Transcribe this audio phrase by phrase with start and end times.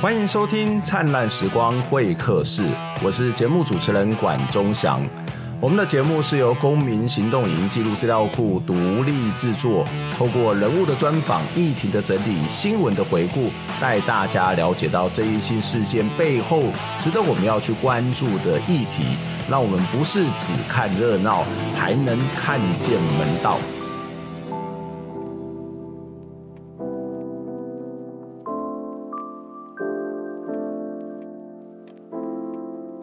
[0.00, 2.62] 欢迎收听《灿烂时光会客室》，
[3.02, 5.00] 我是节目主持人管中祥。
[5.60, 9.82] 我们的节目是由公民行动营记录资料库独立制作，
[10.14, 16.64] 透过人物的专访、议题的整理、新闻的回顾，带大家了解到这一些事件背后
[16.98, 19.04] 值得我们要去关注的议题，
[19.48, 21.44] 让我们不是只看热闹，
[21.78, 23.56] 还能看见门道。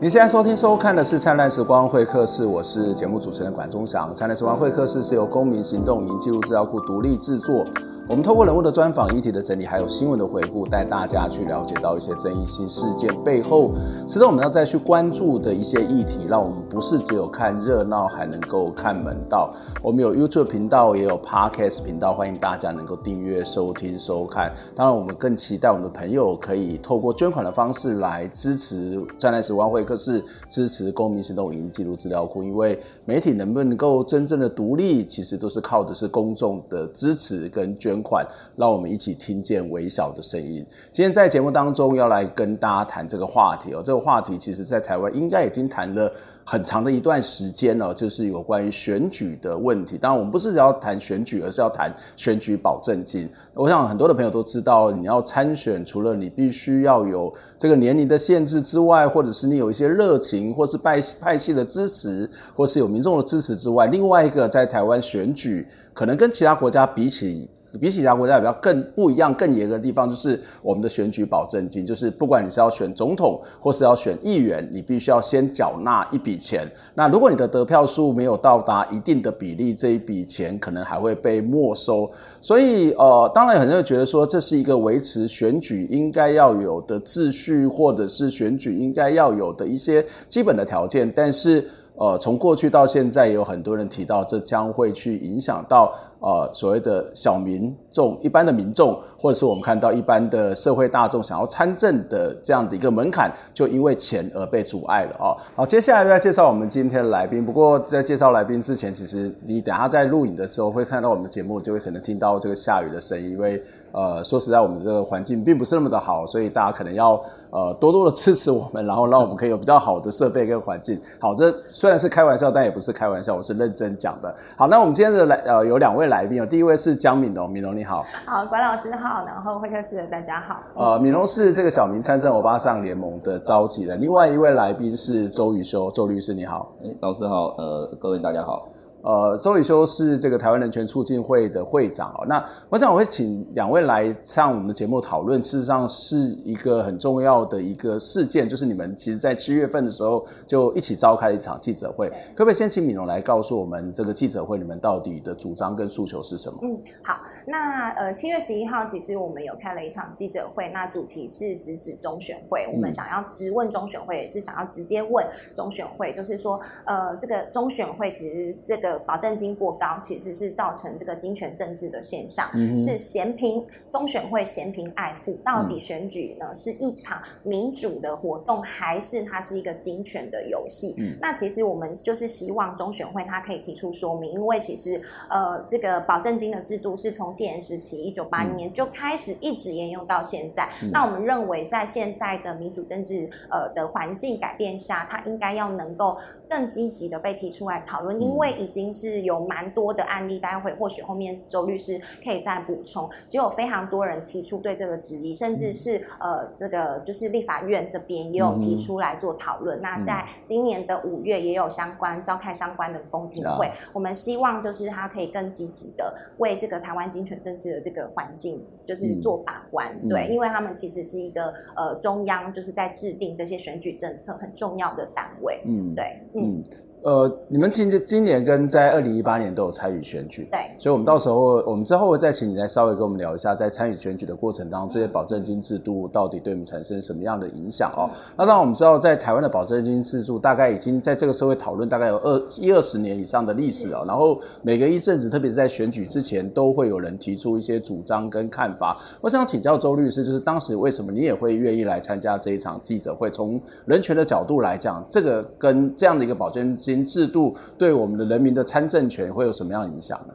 [0.01, 4.09] 你现在收听收看的是《灿烂时光会客室》，我是节目主持人管中祥。
[4.15, 7.63] 《灿烂时光会客室》是由公民行动影音记录资料库独立制作。
[8.09, 13.71] 我们透过人物的专访、议题的整理，还有新闻的回顾，带大家去了解到一些争议性事件背后，
[14.05, 19.53] 值得我们要再去关注的一些议题，让我们不是只有看热闹，还能够看门道。
[19.81, 24.51] 我们有 YouTube 频道，也有 Podcast 频道，欢迎大家能够订阅、收听、收看。
[24.75, 32.43] 当然，我们更期待我们的朋友可以透过捐款的方式来支持《灿烂时光会客是》，支持公民行动影音记录资料库。
[32.43, 38.01] 因为媒体能不能够真正的独立，其实都是靠的是公众的支持跟捐。
[38.01, 38.25] 款，
[38.55, 40.65] 让我们一起听见微小的声音。
[40.91, 46.11] 今天在节目当中要来跟大家谈这个话题哦，这个话题其实在台湾应该已经谈了
[46.43, 49.97] 很长的一段时间了，就是有关于选举的问题。
[49.97, 53.29] 当然，我们不是要谈选举，而是要谈选举保证金。
[53.53, 67.49] 我想很多的朋友都知道，你要参选，除了你必须要有这个年龄的限制之外，或者是你有一些热情，或是派派系的支持，或是有民众的支持之外，另外一个在台湾选举，可能跟其他国家比起。
[67.79, 76.69] 比起其他国家比较更不一样、更严格的地方，就是我们的选举保证金，就是不管你是要选总统或是要选议员，你必须要先缴纳一笔钱。
[76.93, 82.09] 那如果你的得票数没有到达一定的比例，这一笔钱可能还会被没收。
[82.41, 91.67] 所以，呃，当然很多人觉得说这是一个维持选举应该要有的秩序，或者是选举应该要有的一些基本的条件，但是。
[91.95, 105.35] 呃，从过去到现在，有很多人提到，这将会去影响到呃所谓的小民众、一般的民众，或者是我们看到一般的社会大众想要参政的这样的一个门槛，就因为钱而被阻碍了哦。
[105.55, 107.45] 好，接下来再介绍我们今天的来宾。
[107.45, 113.61] 不过在介绍来宾之前，其实你等下在录影的时候会看到我们的节目，就会可能听到这个下雨的声音，因为
[113.91, 121.01] 呃说实在，我们这个环境并不是那么的好，所以大家可能要呃多多的支持我们，然后让我们可以有比较好的设备跟环境。
[121.19, 124.33] 好，这虽然是开玩笑，但也不是开玩笑，我是认真讲的。
[124.55, 128.05] 好，那我们今天的来呃有两位来宾哦，第一位是江敏龙，敏龙你好。
[128.25, 130.61] 好，管老师好，然后会客室的大家好。
[130.75, 136.73] 呃，敏龙是这个小明参政欧巴桑联盟的召集人，另外一位来宾是周宇修，周律师你好。
[136.83, 138.67] 哎，老师好，呃，各位大家好。
[139.03, 142.25] 呃，周宇修是这个台湾人权促进会的会长哦。
[142.27, 156.59] 那我想我会请两位来上我们的节目讨论，事实上是一个很重要的一个事件，就是你们其实在七月份的时候就一起召开了一场记者会，可不可以先请敏龙来告诉我们这个记者会你们到底的主张跟诉求是什么？
[156.61, 165.25] 嗯，好，那呃七月十一号其实我们有开了一场记者会，那主题是直指中选会，我们想要直问中选会，也是想要直接问
[165.55, 168.90] 中选会，就是说呃这个中选会其实这个。
[168.99, 180.95] 保证金过高，其实是造成这个金权政治的现象，嗯、是嫌贫中选会嫌贫爱富，到底选举呢是一场民主的活动，还是它是一个金权的游戏？
[180.97, 190.69] 嗯、那其实我们就是希望中选会它可以提出说明，因为其实呃这个保证金的制度是从戒严时期一九八一年就开始一直沿用到现在。
[190.83, 196.17] 嗯、那我们认为在现在的民主政治呃的环境改变下，它应该要能够
[196.51, 198.91] 更积极的被提出来讨论，因为已经。
[198.91, 203.09] 是有蛮多的案例，待会或许后面周律师可以再补充。
[203.25, 209.79] 只有非常多人提出对这个质疑，甚至是、嗯、呃，这个就是立法院这边也有提出来做讨论。
[209.79, 213.67] 嗯、那在今年的五月也有相关召开相关的公听会。
[213.67, 225.61] 嗯、我们希望就是他可以更积极的为这个台湾金权政治的这个环境就是做把关，嗯、对，因为他们其实是一个呃中央就是在制定这些选举政策很重要的单位。
[225.65, 226.61] 嗯，对，嗯。
[227.03, 238.05] 嗯呃，你们今今年跟在二零一八年都有参与选举，对，所以我们到时候我们之后会再请你再稍微跟我们聊一下，在参与选举的过程当中，这些保证金制度到底对我们产生什么样的影响哦？
[238.11, 248.95] 嗯、那当然我们知道，在台湾的保证金制度大概已经在这个社会讨论大概有二一二十年以上的历史哦，然后每隔一阵子，特别是在选举之前，都会有人提出一些主张跟看法。
[249.21, 253.31] 我想请教周律师，就是当时为什么你也会愿意来参加这一场记者会？
[253.31, 256.90] 从人权的角度来讲，这个跟这样的一个保证金。
[256.93, 260.33] 新制度对我们的人民的参政权会有什么样的影响呢？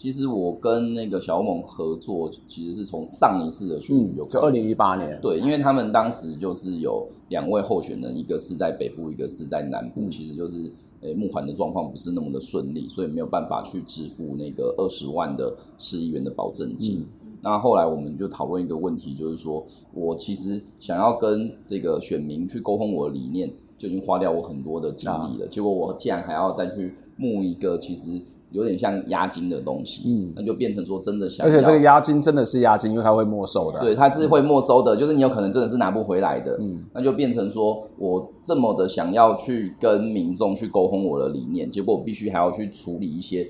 [0.00, 10.70] 其实我跟那个小欧盟合作，其实是从上一次的选举就、嗯、就二零一八年，对，因为他们当时就是有两位候选人，一个是在北部，一个是在南部，嗯、其实就是
[11.00, 17.00] 诶募款的状况不是那么的顺利，所以没有办法去支付那个二十万的市议员的保证金。
[17.24, 28.20] 嗯、那后来我们就讨论一个问题，就是说我其实想要跟这个选民去沟通我的理念，就已经花掉我很多的精力了，啊、结果我竟然还要再去募一个其实。
[28.50, 43.46] 有点像押金的东西，嗯，那就变成说真的想，而且这个押金真的是押金，因为它会没收的，对，它是会没收的，就是你有可能真的是拿不回来的，嗯，那就变成说我这么的想要去跟民众去沟通我的理念，结果我必须还要去处理一些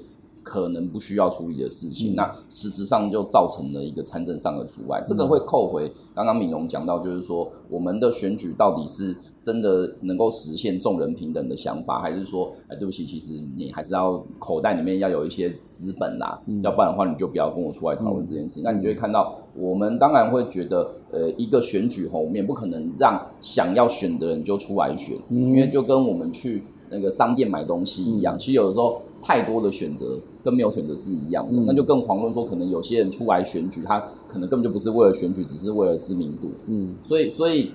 [0.49, 9.15] 可能不需要处理的事情，嗯、那实质上就造成了一个参政上的阻碍，这个会扣回刚刚敏荣讲到，就是说我们的选举到底是。
[9.41, 18.61] 真的能够实现众人平等的想法，还是说，哎，对不起，其实你还是要口袋里面要有一些资本啦，嗯、要不然的话，你就不要跟我出来讨论这件事。
[18.61, 33.99] 嗯、那你就会看到，我们当然会觉得，呃，一个选举后面不可能让想要选的人就出来选，嗯、因为就跟我们去那个商店买东西一样，嗯、其实有的时候太多的选择跟没有选择是一样的，嗯、那就更遑论说，可能有些人出来选举，他
[34.29, 37.73] 可能根本就不是为了选举，只是为了知名度，嗯，所以，所以。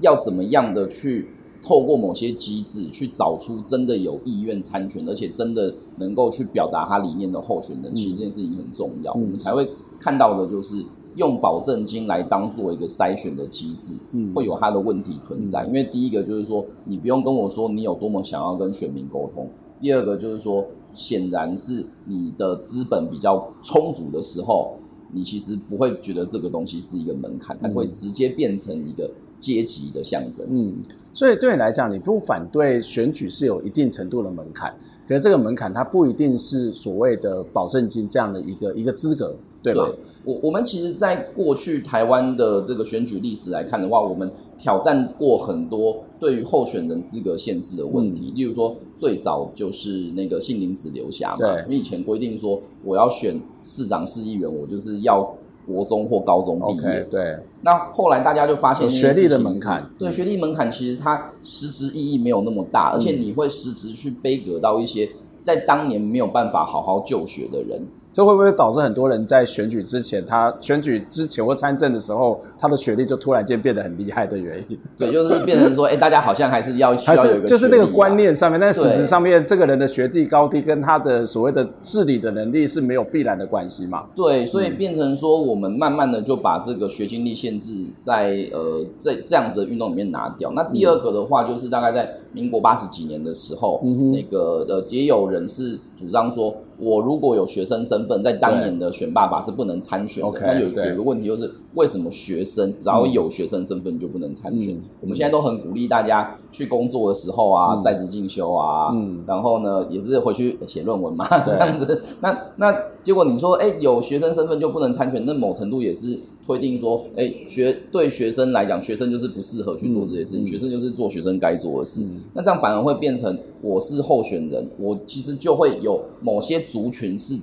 [0.00, 1.28] 要怎么样的去
[1.62, 9.12] 透过某些机制去找出真的有意愿参选，而且真的能够去表达他理念的候选人，其实这件事情很重要。
[9.12, 9.68] 嗯、我们才会
[10.00, 10.82] 看到的就是
[11.16, 15.64] 用保证金来当做一个筛选的机制，嗯，会有它的问题存在。
[15.64, 19.44] 嗯、因为第一个就是说，你不用跟我说你有多么想要跟选民沟通；
[19.84, 24.78] 第二个就是说，显然是你的资本比较充足的时候，
[25.12, 29.10] 你其实不会觉得这个东西是一个门槛，它会直接变成一个。
[29.36, 30.74] 阶级的象征，嗯，
[31.12, 34.74] 所以对你来讲，你不反对选举是有一定程度的门槛，
[35.06, 39.84] 可是这个门槛它不一定是所谓的保证金这样的一个一个资格，对吧？
[39.86, 55.34] 对，我我们其实，在过去台湾的这个选举历史来看的话，我们挑战过很多对于候选人资格限制的问题，嗯、例如说最早就是那个姓林子留下嘛，对，因为以前规定说我要选市长、市议员，我就是要。
[55.66, 57.38] 国中或高中毕业，okay, 对。
[57.62, 65.08] 那后来大家就发现学历的门槛，对学历门槛其实它实质意义没有那么大，嗯、而且你会实质去背隔到一些
[65.42, 67.86] 在当年没有办法好好就学的人。
[68.14, 74.78] 这会不会导致很多人在选举之前，他选举之前或参政的时候，他的学历就突然间变得很厉害的原因？
[74.96, 84.04] 对，就是变成说，哎、欸，大家好像还是要需要有一个、啊、就是那个观念上面，但事实上面，这个人的学历高低跟他的所谓的治理的能力是没有必然的关系嘛？
[84.14, 90.52] 对，所以变成说，我们慢慢的就把这个学经历限制在呃这这样子的运动里面拿掉。
[90.52, 96.54] 那第二个的话，就是大概在民国八十几年的时候，嗯、那个呃也有人是主张说。
[96.84, 100.40] 我如果有学生身份，在当年的选爸爸是不能参选的。
[100.42, 104.78] 那有有个问题就是，为什么学生只要有学生身份就不能参选？
[105.00, 112.02] 我们现在都很鼓励大家去工作的时候啊，在职进修啊，嗯然后呢，也是回去写论文嘛， 这样子。
[112.20, 122.04] 那那结果你说，哎，有学生身份就不能参选，那某程度也是推定说，哎，学对学生来讲，学生就是不适合去做这些事情，学生就是做学生该做的事。
[122.32, 126.64] 那这样反而会变成，我是候选人，我其实就会有某些。
[126.74, 127.38] 族群是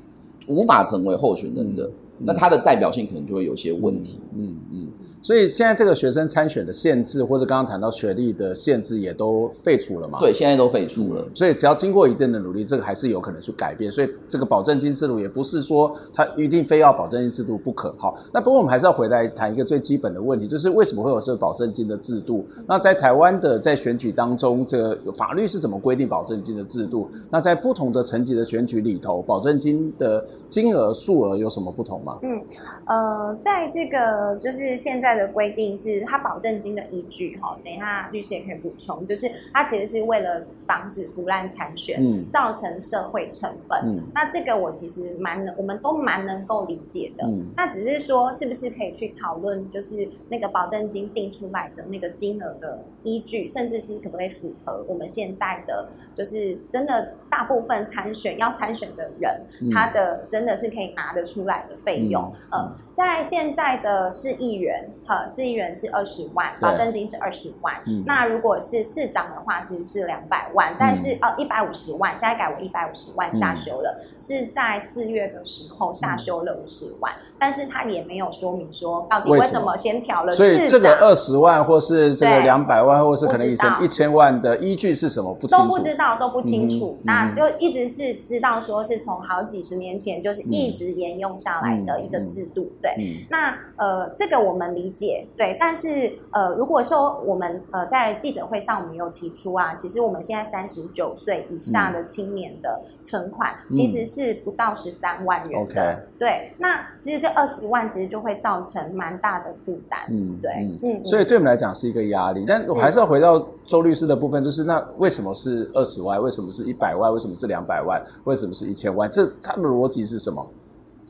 [0.48, 4.18] 无法成为候选人的，嗯、那他的代表性可能就会有些问题。
[4.36, 4.88] 嗯嗯。
[5.22, 10.18] 嗯所以现在这个学生参选的限制，或者刚刚谈到学历的限制，也都废除了嘛？
[10.20, 11.24] 对，现在都废除了。
[11.32, 13.92] 所以只要经过一定的努力，这个还是有可能去改变。
[13.92, 17.94] 所以这个保证金制度也不是说他一定非要保证金制度不可。
[18.00, 22.44] 好，那不过我们还是要回来谈一个最基本的问题，就是为什么会有这个保证金的制度？
[22.68, 27.08] 那在台湾的在选举当中，这个法律是怎么规定保证金的制度？
[27.30, 32.18] 那在不同的层级的选举里头，保证金的金额数额有什么不同吗？
[32.24, 32.42] 嗯，
[32.88, 35.11] 呃，在这个就是现在。
[35.16, 43.80] 的规定是它保证金的依据哈，等一下律师也可以补充，就是它其实是为了防止腐烂参选，嗯，造成社会成本。
[43.84, 47.26] 嗯，那这个我其实蛮能，我们都蛮能够理解的。
[47.26, 62.32] 嗯，那只是说是不是可以去讨论，就是那个保证金定出来的那个金额的依据，甚至是可不可以符合我们现代的，就是真的大部分参选要参选的人，嗯，他的真的是可以拿得出来的费用。
[62.52, 64.90] 嗯，呃，在现在的市议员。
[65.12, 67.76] 呃，市议员是二十万，保证金是二十万。
[67.86, 80.56] 嗯、那如果是市长的话，其实是两百万，但是、嗯、哦，一百五十万，现在改为一百五十万下修了，嗯、是在四月的时候下修了五十万，嗯、但是他也没有说明说到底为什么先调了市长。
[80.56, 85.34] 所以这个二十万或是这个两百万，或是可能以前一千万的依据是什么？
[85.34, 86.98] 不都不知道，都不清楚。
[87.02, 92.62] 嗯、那就一直是知道说是从好几十年前就是一直沿用下来的一个制度。
[92.62, 95.01] 嗯、对，嗯、那呃，这个我们理解，
[95.38, 96.12] 对，但是。
[96.32, 106.54] 呃，如果说我们呃在记者会上我们有提出啊，其实我们现在三十九岁以下的青年的存款其实是不到十三万元的，嗯、对。
[106.58, 110.80] 那其实这二十万其实就会造成蛮大的负担，嗯，对，嗯。
[110.84, 116.22] 嗯，所以对我们来讲是一个压力，但我还是要回到周律师的部分，就是那为什么是二十万？
[116.22, 117.12] 为什么是一百万？
[117.12, 118.02] 为什么是两百万？
[118.24, 119.10] 为什么是一千万？
[119.10, 120.48] 这它的逻辑是什么？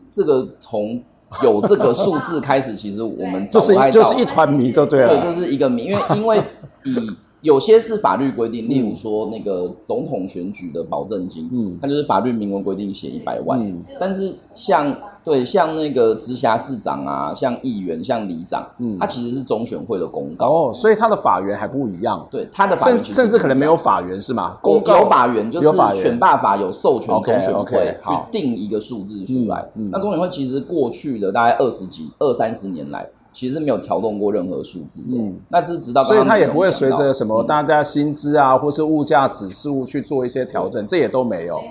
[0.10, 1.02] 这个从。
[1.44, 5.10] 有这个数字开始，其实我们就是就是一团迷，就对了。
[5.10, 6.38] 对，就是一个谜，因为因为
[6.84, 6.96] 以
[7.42, 14.96] 有些是法律规定，例如说那个总统选举的保证金，嗯，它就是法律明文规定写一百万，嗯，但是像。
[15.24, 22.26] 对，像那个直辖市长啊，像议员、像里长，嗯，他其实是中选会的公告哦，所以他的法源还不一样。
[22.30, 24.58] 对，他的法源甚甚至可能没有法源是吗？
[24.62, 29.70] 公告有法源，就是选罢法有授权中选会去定一个数字出来。
[29.92, 33.08] 那中选会其实过去的大概二十几、二三十年来。
[33.34, 41.62] 其实没有调动过任何数字，嗯，那是直到刚刚，所以它也不会随着什么大家薪资啊，嗯、或是物价指数去做一些调整，这也都没有。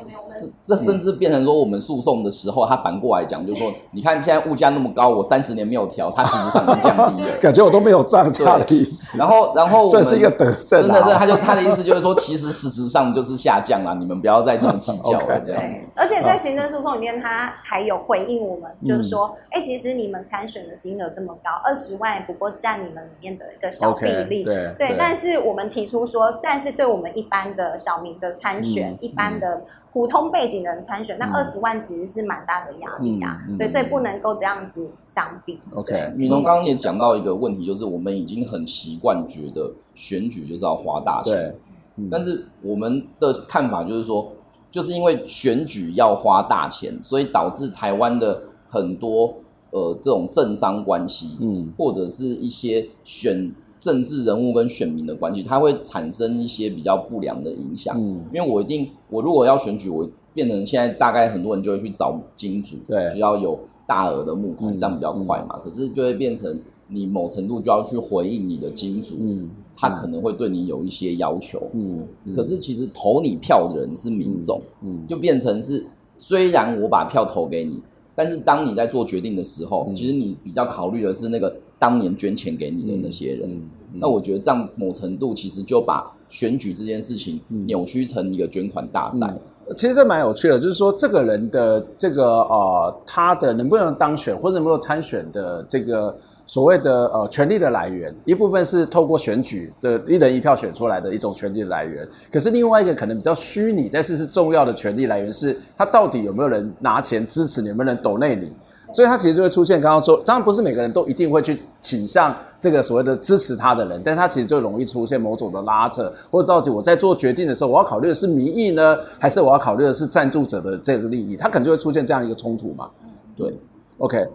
[0.65, 9.17] 这这甚至变成说，我们诉讼的时候，他反过来讲，就是说， 你看现在物价那么高，我三十年没有调，它实际上已经降低了， 感觉我都没有涨价的意思。
[9.19, 15.41] 然后，然后这 是一个德政，真的，真的，他就他的意思就是说，其实实质上就是下降了，你们不要再这么计较了。
[15.47, 15.61] 这样。
[15.61, 22.11] 对，而且在行政诉讼里面，他还有回应我们，就是说，哎，其实你们参选的金额这么高，二十万。
[22.27, 35.59] 不过占你们里面的一个小比例，okay, 对，对，对，但是我们提出说，但是对我们一般的小民的参选，嗯、一般的普通背景的人参选，嗯、那二十万其实是蛮大的压力啊，嗯、对，所以不能够这样子相比。
[35.75, 41.59] OK，雨农刚刚也讲到一个问题，就是我们已经很习惯觉得选举就是要花大钱，对，
[41.97, 44.31] 嗯、但是我们的看法就是说，
[44.71, 49.35] 就是因为选举要花大钱，所以导致台湾的很多。
[49.73, 57.97] 呃，这种政商关系，嗯，或者是一些选政治人物跟选民的关系，它会产生一些比较不良的影响。
[57.97, 65.61] 嗯，因为我一定，我如果要选举，我变成现在大概很多人就会去找金主，对，需要有大额的募款，这样比较快嘛。
[65.65, 75.87] 可是就会变成你某程度就要去回应你的金主，嗯，他可能会对你有一些要求，嗯，可是其实投你票的人是民众，嗯，就变成是
[76.19, 77.81] 虽然我把票投给你。
[78.21, 83.49] 但是当你在做决定的时候，嗯、其实你比较考虑的是那个当年捐钱给你的那些人。
[83.49, 89.27] 嗯嗯嗯、那我觉得这样某程度其实就把选举这件事情扭曲成一个捐款大赛。
[89.67, 96.15] 嗯、其实这蛮有趣的，就是说这个人的这个呃，他的能不能当选或者能不能参选的这个。
[96.51, 108.53] 所谓的呃权力的来源，一部分是透过选举的一人一票选出来的一种权力的来源，可是另外一个可能比较虚拟，但是是重要的权力来源是，他到底有没有人拿钱支持你，有没有人抖内你，
[108.93, 122.91] 所以他其实就会出现刚刚说，当然不是每个人都一定会去倾向这个所谓的支持他的人，但是他其实就容易出现某种的拉扯，或者到底我在做决定的时候，我要考虑的是民意呢，还是我要考虑的是赞助者的这个利益，他可能就会出现这样一个冲突嘛？
[123.37, 123.57] 对
[123.99, 124.27] ，OK。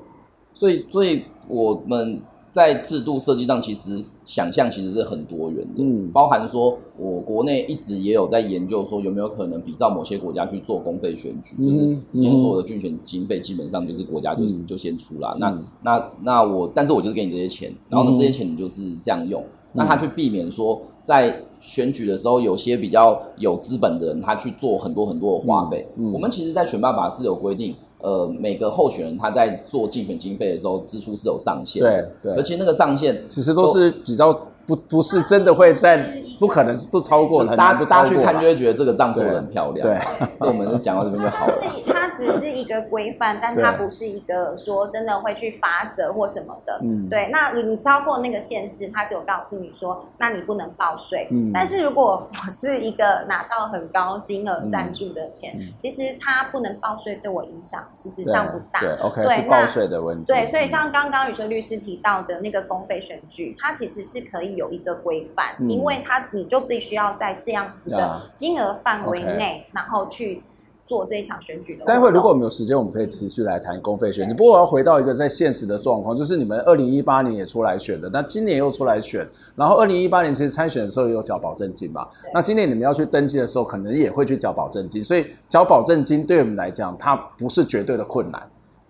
[0.58, 2.20] 所以，所以我们
[2.52, 26.10] 在制度设计上，其实想象其实是很多元的，嗯，包含说，我国内一直也有在研究说，有没有可能比照某些国家去做公费选举，嗯、就是今天所有的竞选经费基本上就是国家就、嗯、就先出了，那、嗯、那那我，但是我就是给你这些钱，然后呢，这些钱你就是这样用，嗯、那他去避免说，在选举的时候，有些比较有资本的人，他去做很多很多的花费，嗯。
[26.10, 27.76] 嗯、我们其实，在选罢法是有规定。
[28.00, 32.12] 呃，每个候选人他在做竞选经费的时候，支出是有上限的。
[32.22, 34.32] 对对，而且那个上限其实都是比较
[34.66, 36.06] 不不是真的会在。
[36.38, 39.88] 不可能是不超过的，大家大家去看就会觉得这个账做的很漂亮。
[39.88, 39.98] 对，
[40.38, 41.54] 那我们就讲到这边就好了。
[42.16, 46.80] 它只是一个规范，但它不是一个说真的会去罚则或什么的。
[46.84, 47.30] 嗯，对。
[47.32, 51.28] 那你超过那个限制，它只有告诉你说，那你不能报税。
[51.32, 51.52] 嗯。
[51.54, 58.80] 但是如果我是一个拿到很高金额赞助的钱，其实它不能报税，对我影响实质上不大。
[58.80, 60.32] 对，OK，是报税的问题。
[60.32, 66.26] 对，所以像刚刚宇轩律师提到的那个公费选举，它其实是可以有一个规范，因为它。
[66.32, 70.44] 你就必须要在这样子的金额范围内，然后去
[70.86, 71.84] 做这一场选举的。
[71.84, 74.34] 待会如果我们有时间，我们可以持续来谈公费选举。
[74.34, 82.08] 不过我要回到一个在现实的状况，就是你们二零一八年也出来选的，那今年又出来选，然后二零一八年其实参选的时候也有缴保证金嘛。
[82.34, 88.42] 那今年你们要去登记的时候，可能也会去缴保证金，所以缴保证金对我们来讲，它不是绝对的困难。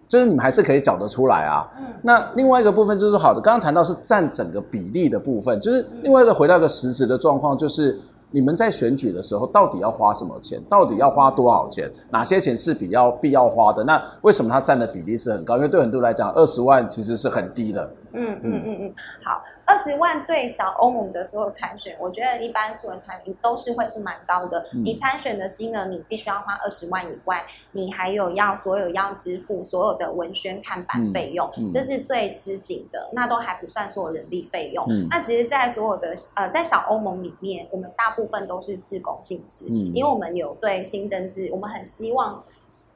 [0.07, 1.67] 就是你们还是可以缴得出来啊。
[1.79, 7.99] 嗯，那另外一个部分就是好的，刚刚谈到是占整个比例的部分，就是另外一个回到一个实质的状况，就是
[8.35, 13.81] 你们在选举的时候到底要花什么钱，到底要花多少钱，哪些钱是比较必要花的？
[13.81, 15.55] 那为什么它占的比例是很高？
[15.55, 17.89] 因为对很多人来讲，二十万其实是很低的。
[18.15, 24.65] 嗯嗯嗯嗯，好，二十万对小欧盟的所有参选，我觉得一般所有参与都是会是蛮高的。
[24.73, 34.85] 嗯、你参选的金额，你必须要花二十万以外，你还有要所有要支付所有的文宣看板费用，嗯嗯、这是最吃紧的，那都还不算所有人力费用。
[34.89, 42.43] 嗯、那其实，在所有的呃，在小欧盟里面，我们大部分都是自工性质，嗯、因为我们有对新政治，我们很希望。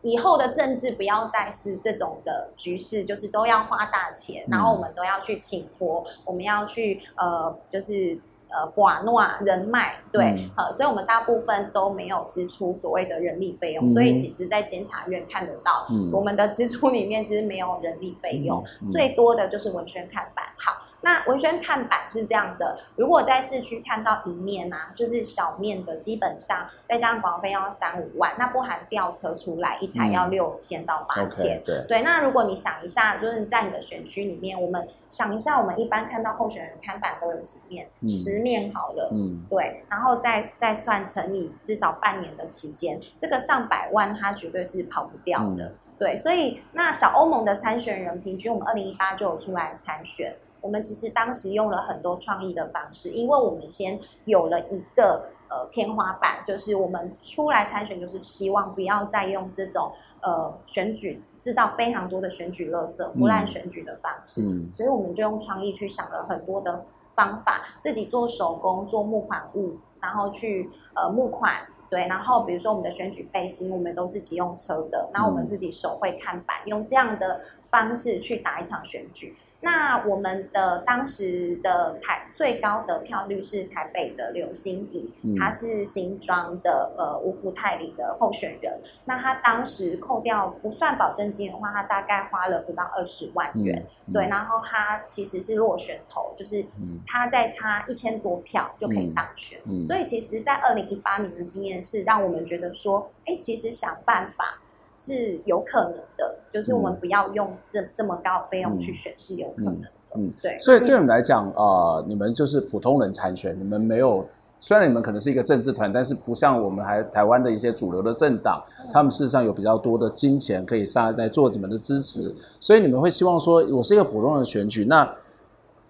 [0.02, 20.89] 以后的政治不要再是这种的局势，就是都要花大钱，然后我们都要去请托，我们要去呃，就是呃，寡诺人脉，对，呃，所以我们大部分都没有支出所谓的人力费用，所以其实，在监察院看得到，我们的支出里面其实没有人力费用，最多的就是文宣看板，好。
[21.02, 31.58] 那文宣看板是这样的，如果在市区看到一面啊，就是小面的，基本上再加上广告费要三五万，那不含吊车出来一台要六千到八千。
[31.58, 37.88] 嗯 okay, 对，对，那如果你想一下，就是在你的选区里面，我们想一下，我们一般看到候选人看板都有几面？
[38.02, 39.10] 嗯、十面好了。
[39.14, 45.66] 嗯，对，然后再再算乘以至少半年的期间，这个上百万它绝对是跑不掉的。
[45.66, 50.36] 嗯、对，所以那小欧盟的参选人平均，我们二零一八就有出来参选。
[50.62, 66.86] 我们其实当时用了很多创意的方式，因为我们先有了一个呃天花板，就是我们出来参选，就是希望不要再用这种呃选举制造非常多的选举垃圾、腐烂选举的方式，嗯、所以我们就用创意去想了很多的
[67.16, 71.54] 方法，自己做手工做募款物，然后去呃募款，
[71.90, 79.36] 对，然后比如说我们的选举背心，我们都自己用车的，然后我们自己手绘看板，用这样的方式去打一场选举。
[79.62, 88.80] 那我们的当时的台最高得票率是台北的刘欣怡，他是新庄的呃五股泰里的候选人。
[89.04, 93.78] 那她当时扣掉不算保证金的话，她大概花了不到二十万元。
[94.08, 96.64] 嗯嗯、对，然后她其实是落选头，就是
[97.06, 99.60] 她再差一千多票就可以当选。
[99.66, 104.62] 嗯嗯、所以其实，在二零一八年的经验是让我们觉得说，哎，其实想办法。
[105.02, 110.60] 是有可能的，就是我们不要用这这么高的费用去选是有可能的，嗯，嗯对。
[110.60, 111.56] 所以对我们来讲，啊、
[111.96, 114.28] 呃，你们就是普通人参选，你们没有，
[114.60, 125.10] 虽然你们可能是一个政治团，但是不像我们还台湾的一些主流的政党，他们事实上有比较多的金钱可以上来做你们的支持，所以你们会希望说，我是一个普通人选举，那。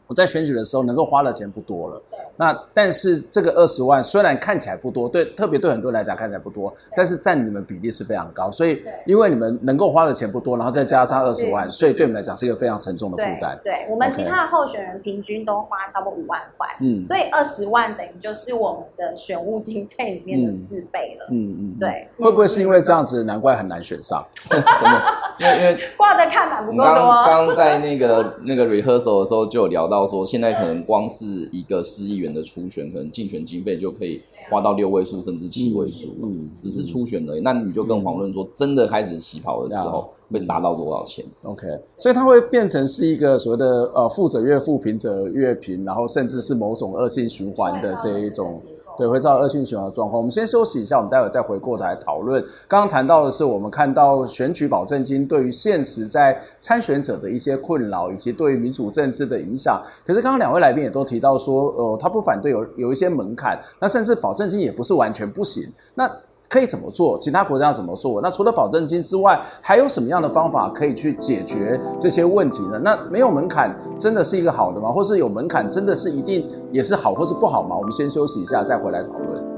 [0.10, 2.02] 我在选举的时候能够花的钱不多了，
[2.36, 13.56] 那但是这个二十万虽然看起来不多，对，特别对很多人来讲看起来不多，但是占你们比例是非常高，所以因为你们能够花的钱不多，然后再加上二十万，所以对你们来讲是一个非常沉重的负担。
[13.64, 22.08] 对，我们其他的候选人平均都花差不多五万块，嗯，所以二十万等于就是我们的选务经费里面的四倍了，嗯嗯，对。
[22.18, 24.26] 会不会是因为这样子，难怪很难选上？
[25.40, 26.84] 因为因为挂的看板不够多。
[26.84, 30.00] 刚刚在那个那个 rehearsal 的时候就有聊到。
[30.10, 37.42] 说现在可能光是一个市议员的初选，可能竞选经费就可以花到六位数甚至七位数，嗯，只是初选而已。
[37.42, 48.56] 那你就更遑论说，真的开始起跑的时候，会砸到多少钱？OK，所以它会变成是一个所谓的呃富者越富，贫者越贫，然后甚至是某种恶性循环的这一种。
[49.00, 50.18] 对，会造成恶性循环的状况。
[50.20, 52.44] 我们先休息一下，我们待会再回过头来讨论。
[52.68, 59.82] 刚刚谈到的是，我们看到选举保证金对于现实在参选者的一些困扰，以及对于民主政治的影响。
[60.06, 65.64] 可是刚刚两位来宾也都提到说，呃，他不反对有有一些门槛，那甚至保证金也不是完全不行。
[65.96, 66.12] 那
[66.50, 67.16] 可以怎么做？
[67.20, 68.20] 其他国家怎么做？
[68.22, 72.80] 那除了保证金之外，还有什么样的方法可以去解决这些问题呢？
[72.80, 74.92] 那没有门槛真的是一个好的吗？
[74.92, 77.76] 或是有门槛真的是一定也是好或是不好吗？
[77.78, 79.49] 我们先休息一下，再回来讨论。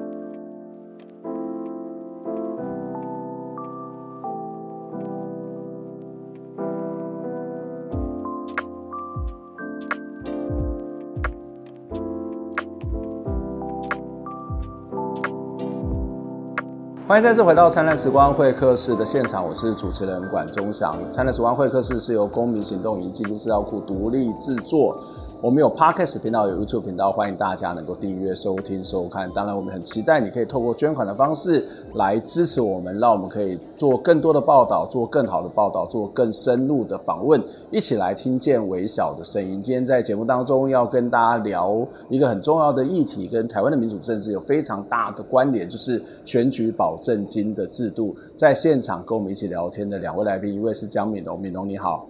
[17.12, 20.96] 欢迎再次回到灿烂时光会客室的现场，我是主持人管中祥。
[21.12, 24.98] 灿烂时光会客室是由公民行动营记录资料库独立制作。
[25.44, 29.28] 我们有 Podcast 频道，有 YouTube 频道，欢迎大家能够订阅、收听、收看。
[29.34, 39.60] 当然，我们很期待你可以透过捐款的方式来支持我们，让我们可以做更多的报道，做更好的报道，做更深入的访问，一起来听见微小的声音。
[39.60, 48.16] 今天在节目当中要跟大家聊一个很重要的议题，跟台湾的民主政治有非常大的关联，就是选举保证金的制度。
[48.36, 52.06] 在现场跟我们一起聊天的两位来宾，一位是江敏农，敏农你好。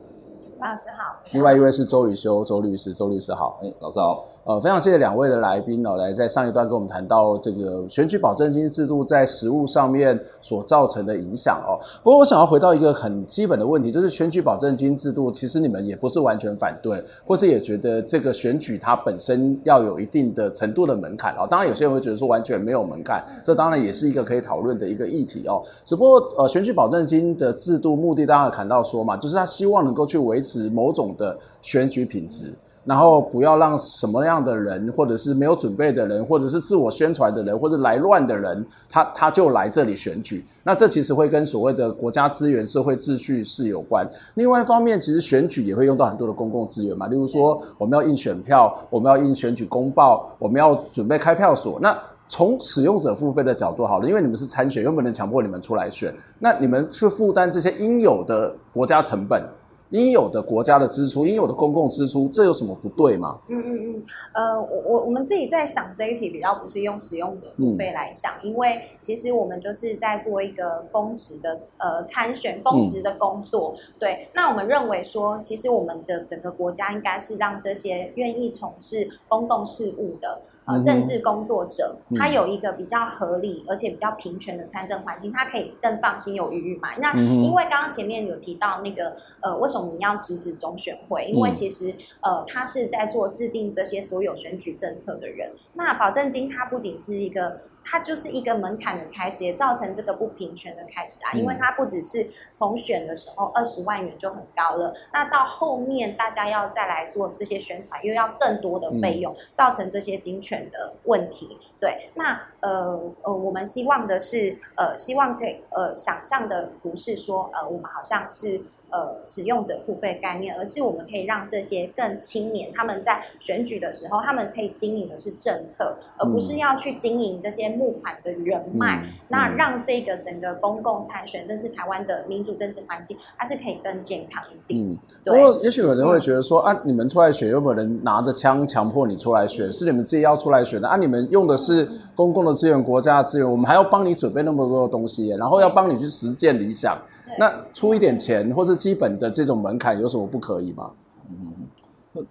[0.62, 4.24] 老师好，另外一位是周宇修，周律师，周律师好，哎，老师好。
[4.44, 11.78] 呃，非常谢谢两位的来宾哦，来在上一段跟我们谈到这个选举保证金制度在实务上面所造成的影响哦。
[12.02, 21.46] 不过我想要回到一个很基本的问题，就是选举保证金制度，其实你们也不是完全反对，或是也觉得这个选举它本身要有一定的程度的门槛哦。
[21.48, 25.62] 当然有些人会觉得说完全没有门槛，这当然也是一个可以讨论的一个议题哦。
[25.86, 32.52] 只不过呃，选举保证金的制度目的，当然谈到说嘛，就是他希望能够去维持某种的选举品质。
[32.84, 40.44] 然后不要让什么样的人，或者是没有准备的人，或者是自我宣传的人，或者来乱的人，他他就来这里选举。
[40.64, 44.10] 那这其实会跟所谓的国家资源、社会秩序是有关。
[44.34, 51.80] 另外一方面，其实选举也会用到很多的公共资源嘛，例如说我们要印选票，我们要印选举公报，我们要准备开票所。
[51.80, 51.96] 那
[52.28, 59.44] 从使用者付费的角度好了，因为你们是参选，又不能强迫你们出来选，那你们去负担这些应有的国家成本。
[59.92, 63.40] 应有的国家的支出，应有的公共支出，这有什么不对吗？
[63.48, 64.02] 嗯嗯嗯，
[64.34, 74.28] 呃，我我我们自己在想这一题，比较不是用使用者付费来想，嗯，因为其实我们就是在做一个公职的呃参选公职的工作，嗯，对。
[74.34, 80.42] 那我们认为说，其实我们的整个国家应该是让这些愿意从事公共事务的。
[80.72, 86.90] 呃，政治工作者他有一个比较合理而且比较平权的参政环境，他可以更放心有余裕嘛。
[86.98, 91.26] 那因为刚刚前面有提到那个呃，为什么你要直指中选会？
[91.26, 95.52] 因为其实呃，他是在做制定这些所有选举政策的人。
[95.74, 97.62] 那保证金它不仅是一个。
[97.84, 101.34] 它就是一个门槛的开始，也造成这个不平权的开始啊！
[101.34, 111.58] 因为它不只是从选的时候二十万元就很高了，那到后面大家要再来做这些宣传，又要更多的费用，造成这些金权的问题。
[111.80, 118.62] 对，那呃呃，我们希望的是，呃，希望可以呃想象的不是说呃，我们好像是。
[118.92, 129.02] 呃，使用者付费概念，而是我们可以让这些更青年，他们在选举的时候，他们可以经营的是政策，而不是要去经营这些募款的人脉。
[129.04, 134.92] 嗯、那让这个整个公共参选，这是台湾的民主政治环境，它是可以更健康一点。
[134.92, 135.38] 嗯，对。
[135.38, 139.68] 不过，也许有人会觉得说，嗯、啊，你们出来选，有没有人拿着枪强迫你出来选？
[139.68, 140.98] 嗯、是你们自己要出来选的啊？
[140.98, 147.02] 你们用的是公共的资源、国家的资源，我们还要帮你准备那么多的东西，然后要帮你去实践理想。
[147.38, 150.92] 那出一点钱，或是基本的这种门槛，有什么不可以吗？
[151.30, 152.26] 嗯，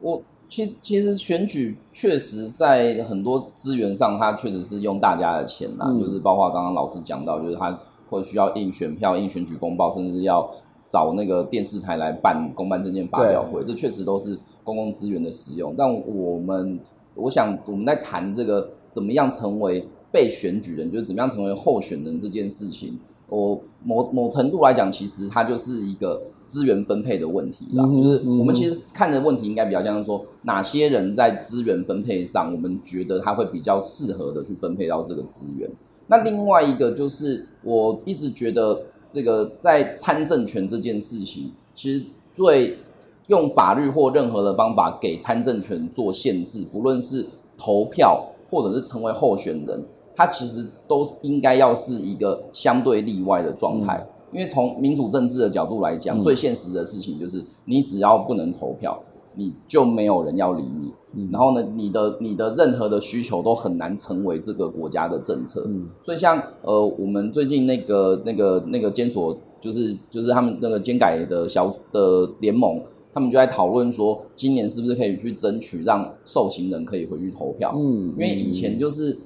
[0.00, 10.50] 我其实其实选举确实在很多资源上，它确实是用大家的钱啦，嗯、就是包括刚刚老师讲到，就是他会需要印选票、印选举公报，甚至要
[10.86, 15.74] 找那个电视台来办公办证件发表会，这确实都是公共资源的使用。
[15.76, 16.80] 但我们
[17.14, 22.98] 我想我们在谈这个怎么样成为被选举人，就是怎么样成为候选人这件事情。
[23.28, 27.86] 我某某程度来讲，其实它就是一个资源分配的问题啦。
[27.86, 35.70] 就是我们其实看的问题应该比较像是说，哪些人在资源分配上，我们觉得他会比较适合的去分配到这个资源。
[36.06, 38.80] 那另外一个就是，我一直觉得
[39.12, 42.02] 这个在参政权这件事情，其实
[42.34, 42.78] 对
[43.26, 47.26] 用法律或任何的方法给参政权做限制，不论是
[47.58, 49.84] 投票或者是成为候选人。
[50.18, 59.00] 它其实都是应该要是一个相对例外的状态，因为从民主政治的角度来讲，最现实的事情就是，你只要不能投票，
[59.36, 60.92] 你就没有人要理你。
[61.30, 65.64] 然后呢，你的你的任何的需求都很难成为这个国家的政策。
[66.04, 72.82] 所以像呃，我们最近那个那个那个监所，就是就是他们那个监改的小的联盟，
[73.14, 77.72] 他们就在讨论说，今年是不是可以去争取让受刑人可以回去投票？
[77.76, 79.16] 嗯，因为以前就是。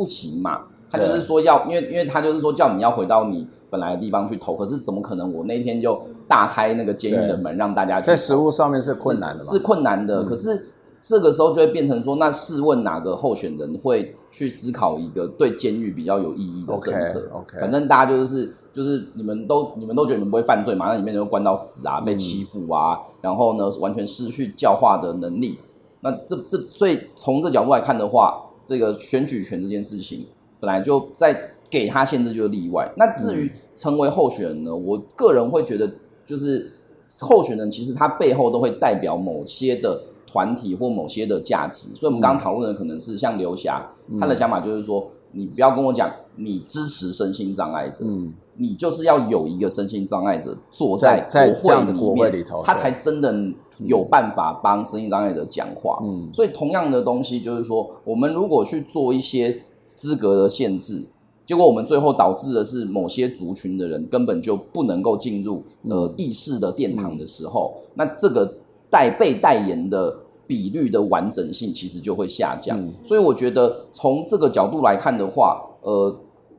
[0.00, 0.62] 不行嘛？
[0.90, 5.32] 他就是说要，因为因为他就是说叫你要回到你本来的地方去投，可是怎么可能？
[5.32, 8.06] 我那天就大开那个监狱的门让大家去。
[8.06, 9.52] 在实物上面是困难的嘛？
[9.52, 10.24] 是困难的。
[10.24, 10.66] 嗯、可是
[11.00, 20.86] 这个时候就会变成说，那试问哪个候选人会去思考一个对监狱比较有意义的政策？OK，, okay 反正大家就是就是你们都你们都觉得你们不会犯罪嘛？
[20.86, 25.60] 那里面就关到死啊，被欺负啊，嗯、然后呢完全失去教化的能力。
[26.00, 28.42] 那这这所以从这角度来看的话。
[28.70, 30.24] 这个选举权这件事情，
[30.60, 31.36] 本来就在
[31.68, 32.88] 给他限制就是例外。
[32.96, 34.72] 那至于成为候选人呢？
[34.72, 35.90] 我个人会觉得，
[36.24, 36.70] 就是
[37.18, 41.88] 候选人其实他背后都会代表某些的团体或某些的价值。
[41.96, 43.84] 所以，我们刚刚讨论的可能是像刘霞，
[44.20, 53.34] 他的想法就是说，你不要跟我讲你支持身心障碍者，嗯，你就是要有一个身心障碍者坐在国会里面，国会里头，他才真的
[53.78, 55.98] 有办法帮身心障碍者讲话。
[56.02, 61.06] 嗯，所以同样的东西就是说，我们如果去做一些资格的限制。
[61.46, 68.54] 结果我们最后导致的是某些族群的人根本就不能够进入呃议事的殿堂的时候，嗯、那这个
[68.88, 72.80] 代被代言的比率的完整性其实就会下降。
[72.80, 76.14] 嗯、所以我觉得从这个角度来看的话，呃，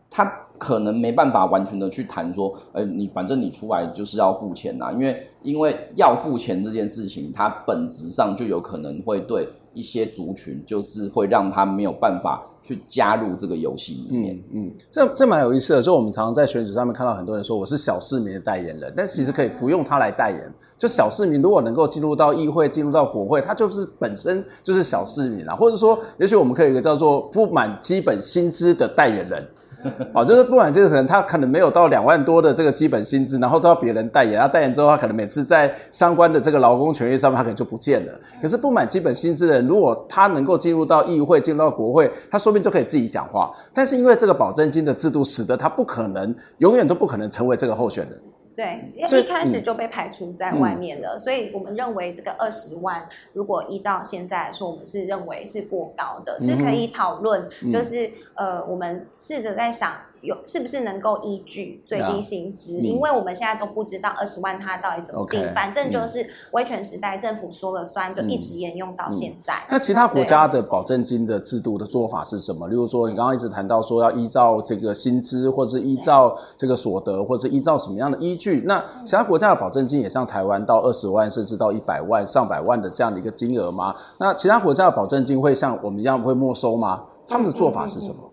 [0.09, 0.29] 他
[0.61, 12.47] 可能没办法完全的去谈说，呃，你反正你出来就是要付钱呐，因为因为要付钱这件事情，它本质上就有可能会对一些族群，就是会让他没有办法。
[12.63, 15.81] 去加入这个游戏里面，嗯，这这蛮有意思的。
[15.81, 20.53] 就我们常常在选举上面看到很多人说我是小市民的代言人，但其实可以不用他来代言。
[20.77, 25.55] 就小市民如果能够进入到议会、进入到国会，他就是本身就是小市民啊。
[25.55, 29.43] 或者说，也许我们可以一个叫做不满基本薪资的代言人。
[30.13, 38.13] 哦，就是不管这个人，他可能没有到两万多的这个基本薪资，然后都要别人代言，然后代言之后，他可能每次在相关的这个劳工权益上面，他可能就不见了。
[38.41, 43.51] 可是不满基本薪资的人，如果他能够进入到议会、进入到国会，他说不定就可以自己讲话。
[43.73, 48.19] 但是因为这个保证金的制度，使得他不可能，永远都不可能成为这个候选人。
[48.55, 59.93] 对，因为一开始就被排除在外面了，所以，嗯、所以我们认为这个二十万，如果依照现在来说，我们是认为是过高的，嗯、是可以讨论，就是、嗯、呃，我们试着在想。
[60.21, 69.53] 有是不是能够依据最低薪资因为我们现在都不知道二十万它到底怎么定反正就是威权时代政府说了算，嗯、就一直沿用到现在。
[69.53, 72.67] 嗯、那其他国家的保证金的制度的做法是什么？
[72.67, 78.61] 例如说，你刚刚一直谈到说要依照这个薪资，或者是依照这个所得，或者依照什么样的依据？
[78.65, 83.95] 那其他国家的保证金也像台湾到二十万，甚至到一百万、上百万的这样的一个金额吗？
[84.19, 87.03] 那其他国家的保证金会像我们一样会没收吗？
[87.27, 88.30] 他们的做法是什么？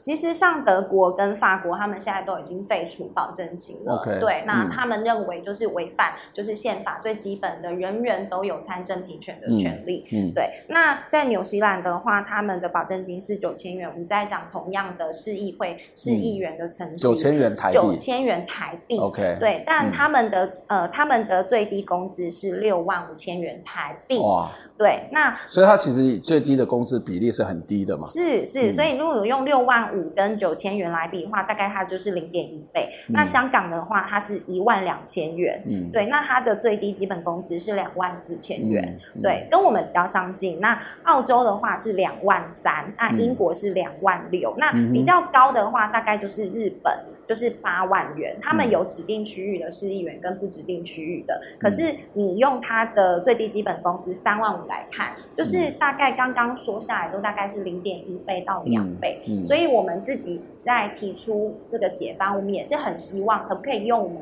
[0.00, 3.94] 其实像德国跟法国，他们现在都已经废除保证金了。
[4.04, 10.04] Okay, 对，那他们认为就是违反就是宪法最基本的人人都有参政平权的权利。
[10.12, 10.50] 嗯，嗯对。
[10.68, 13.88] 那在纽西兰的话，他们的保证金是九千元。
[13.88, 17.74] 我们在讲同样的市议会市议员的层级，九千元台币。
[17.74, 18.98] 九千元台币。
[18.98, 19.36] OK。
[19.40, 24.18] 对，但他们的、嗯、呃，他们的最低工资是六万五千元台币。
[24.18, 24.50] 哇。
[24.76, 28.00] 对，那所以它其实最低的工资比例是很低的嘛？
[28.02, 32.90] 是是，所以如果有用六万五跟九千元来比的话，大概它就是零点一倍。
[33.08, 40.60] 嗯、那香港的话，它是一万两千元，嗯，对，那它的最低基本工资是两万四千元，对，跟我们比较相近。
[40.60, 46.92] 那澳洲的话是两万三，那英国是两万六，嗯、那比较高的话，大概就是日本，
[47.24, 48.36] 就是八万元。
[48.42, 64.18] 他们有指定区域的市议员跟不指定区域的，嗯、可是你用它的最低基本工资三万五来看，就是大概刚刚说下来都大概是零点一倍到两倍，所以我们自己在提出这个解方，我们也是很希望可不可以用我们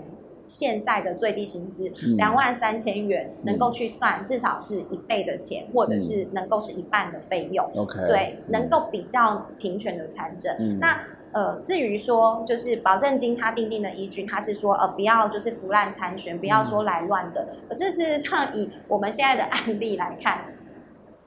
[0.46, 7.64] 现在的最低薪资两万三千元，能够去算至少是一倍的钱，或者是能够是一半的费用。
[7.74, 10.54] OK，、嗯、对，能够比较平权的参政。
[10.58, 11.00] 嗯、那
[11.32, 17.48] 呃，至于说就是保证金它定定的依据，它是说呃不要就是腐烂参选，不要说来乱的。
[17.68, 20.44] 可是事实上，以我们现在的案例来看。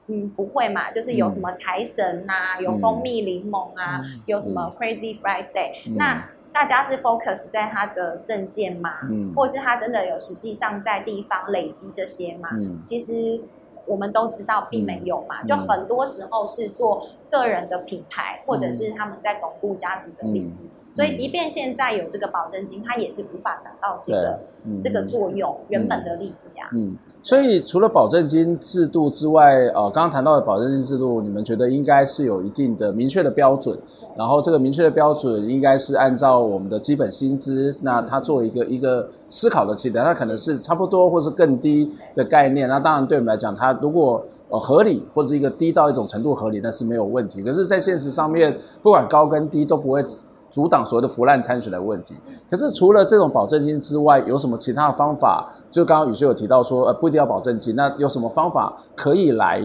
[0.08, 0.90] 嗯，不会嘛？
[0.90, 9.00] 就是有什么财神呐、啊，嗯、有蜂蜜柠檬啊，嗯、有什么 Crazy Friday，、嗯、那大家是 focus 在他的证件吗？
[9.02, 12.48] 嗯，或是他真的有实际上在地方累积这些吗？
[12.52, 13.40] 嗯，其实
[13.86, 20.52] 我们都知道并没有嘛，嗯、就很多时候是做个人的品牌，嗯、或者是他们在巩固家族的利益。
[20.98, 26.68] 嗯所以，即便现在有这个保证金，它也是无法达到这个、嗯、这个作用、嗯、原本的利益啊。
[26.72, 33.78] 嗯，所以除了保证金制度之外，呃，刚刚谈到的保证金制度，你们觉得应该是有一定的明确的标准，
[34.16, 42.68] 然后这个明确的标准应该是按照我们的基本薪资，那它做一个一个思考的起点，它可能是差不多或是更低的概念。
[42.68, 47.40] 那当然对我们来讲，它如果呃合理或者一个低到一种程度合理，那是没有问题。
[47.40, 50.04] 可是，在现实上面，不管高跟低都不会。
[50.50, 52.14] 阻挡所谓的腐烂参选的问题。
[52.48, 55.48] 可是除了这种保证金之外，有什么其他的方法？
[55.70, 59.62] 就刚刚宇轩有提到说，呃，不一定要保证金，那有什么方法可以来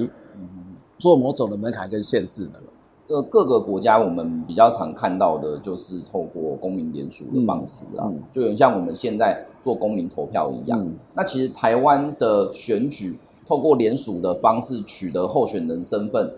[0.98, 2.60] 做某种的门槛跟限制呢？
[3.08, 10.80] 呃，各个国家我们比较常看到的就是透过公民联署的方式啊，嗯嗯、就有点像我们现在做公民投票一样。
[10.80, 16.32] 嗯、那其实台湾的选举透过联署的方式取得候选人身份。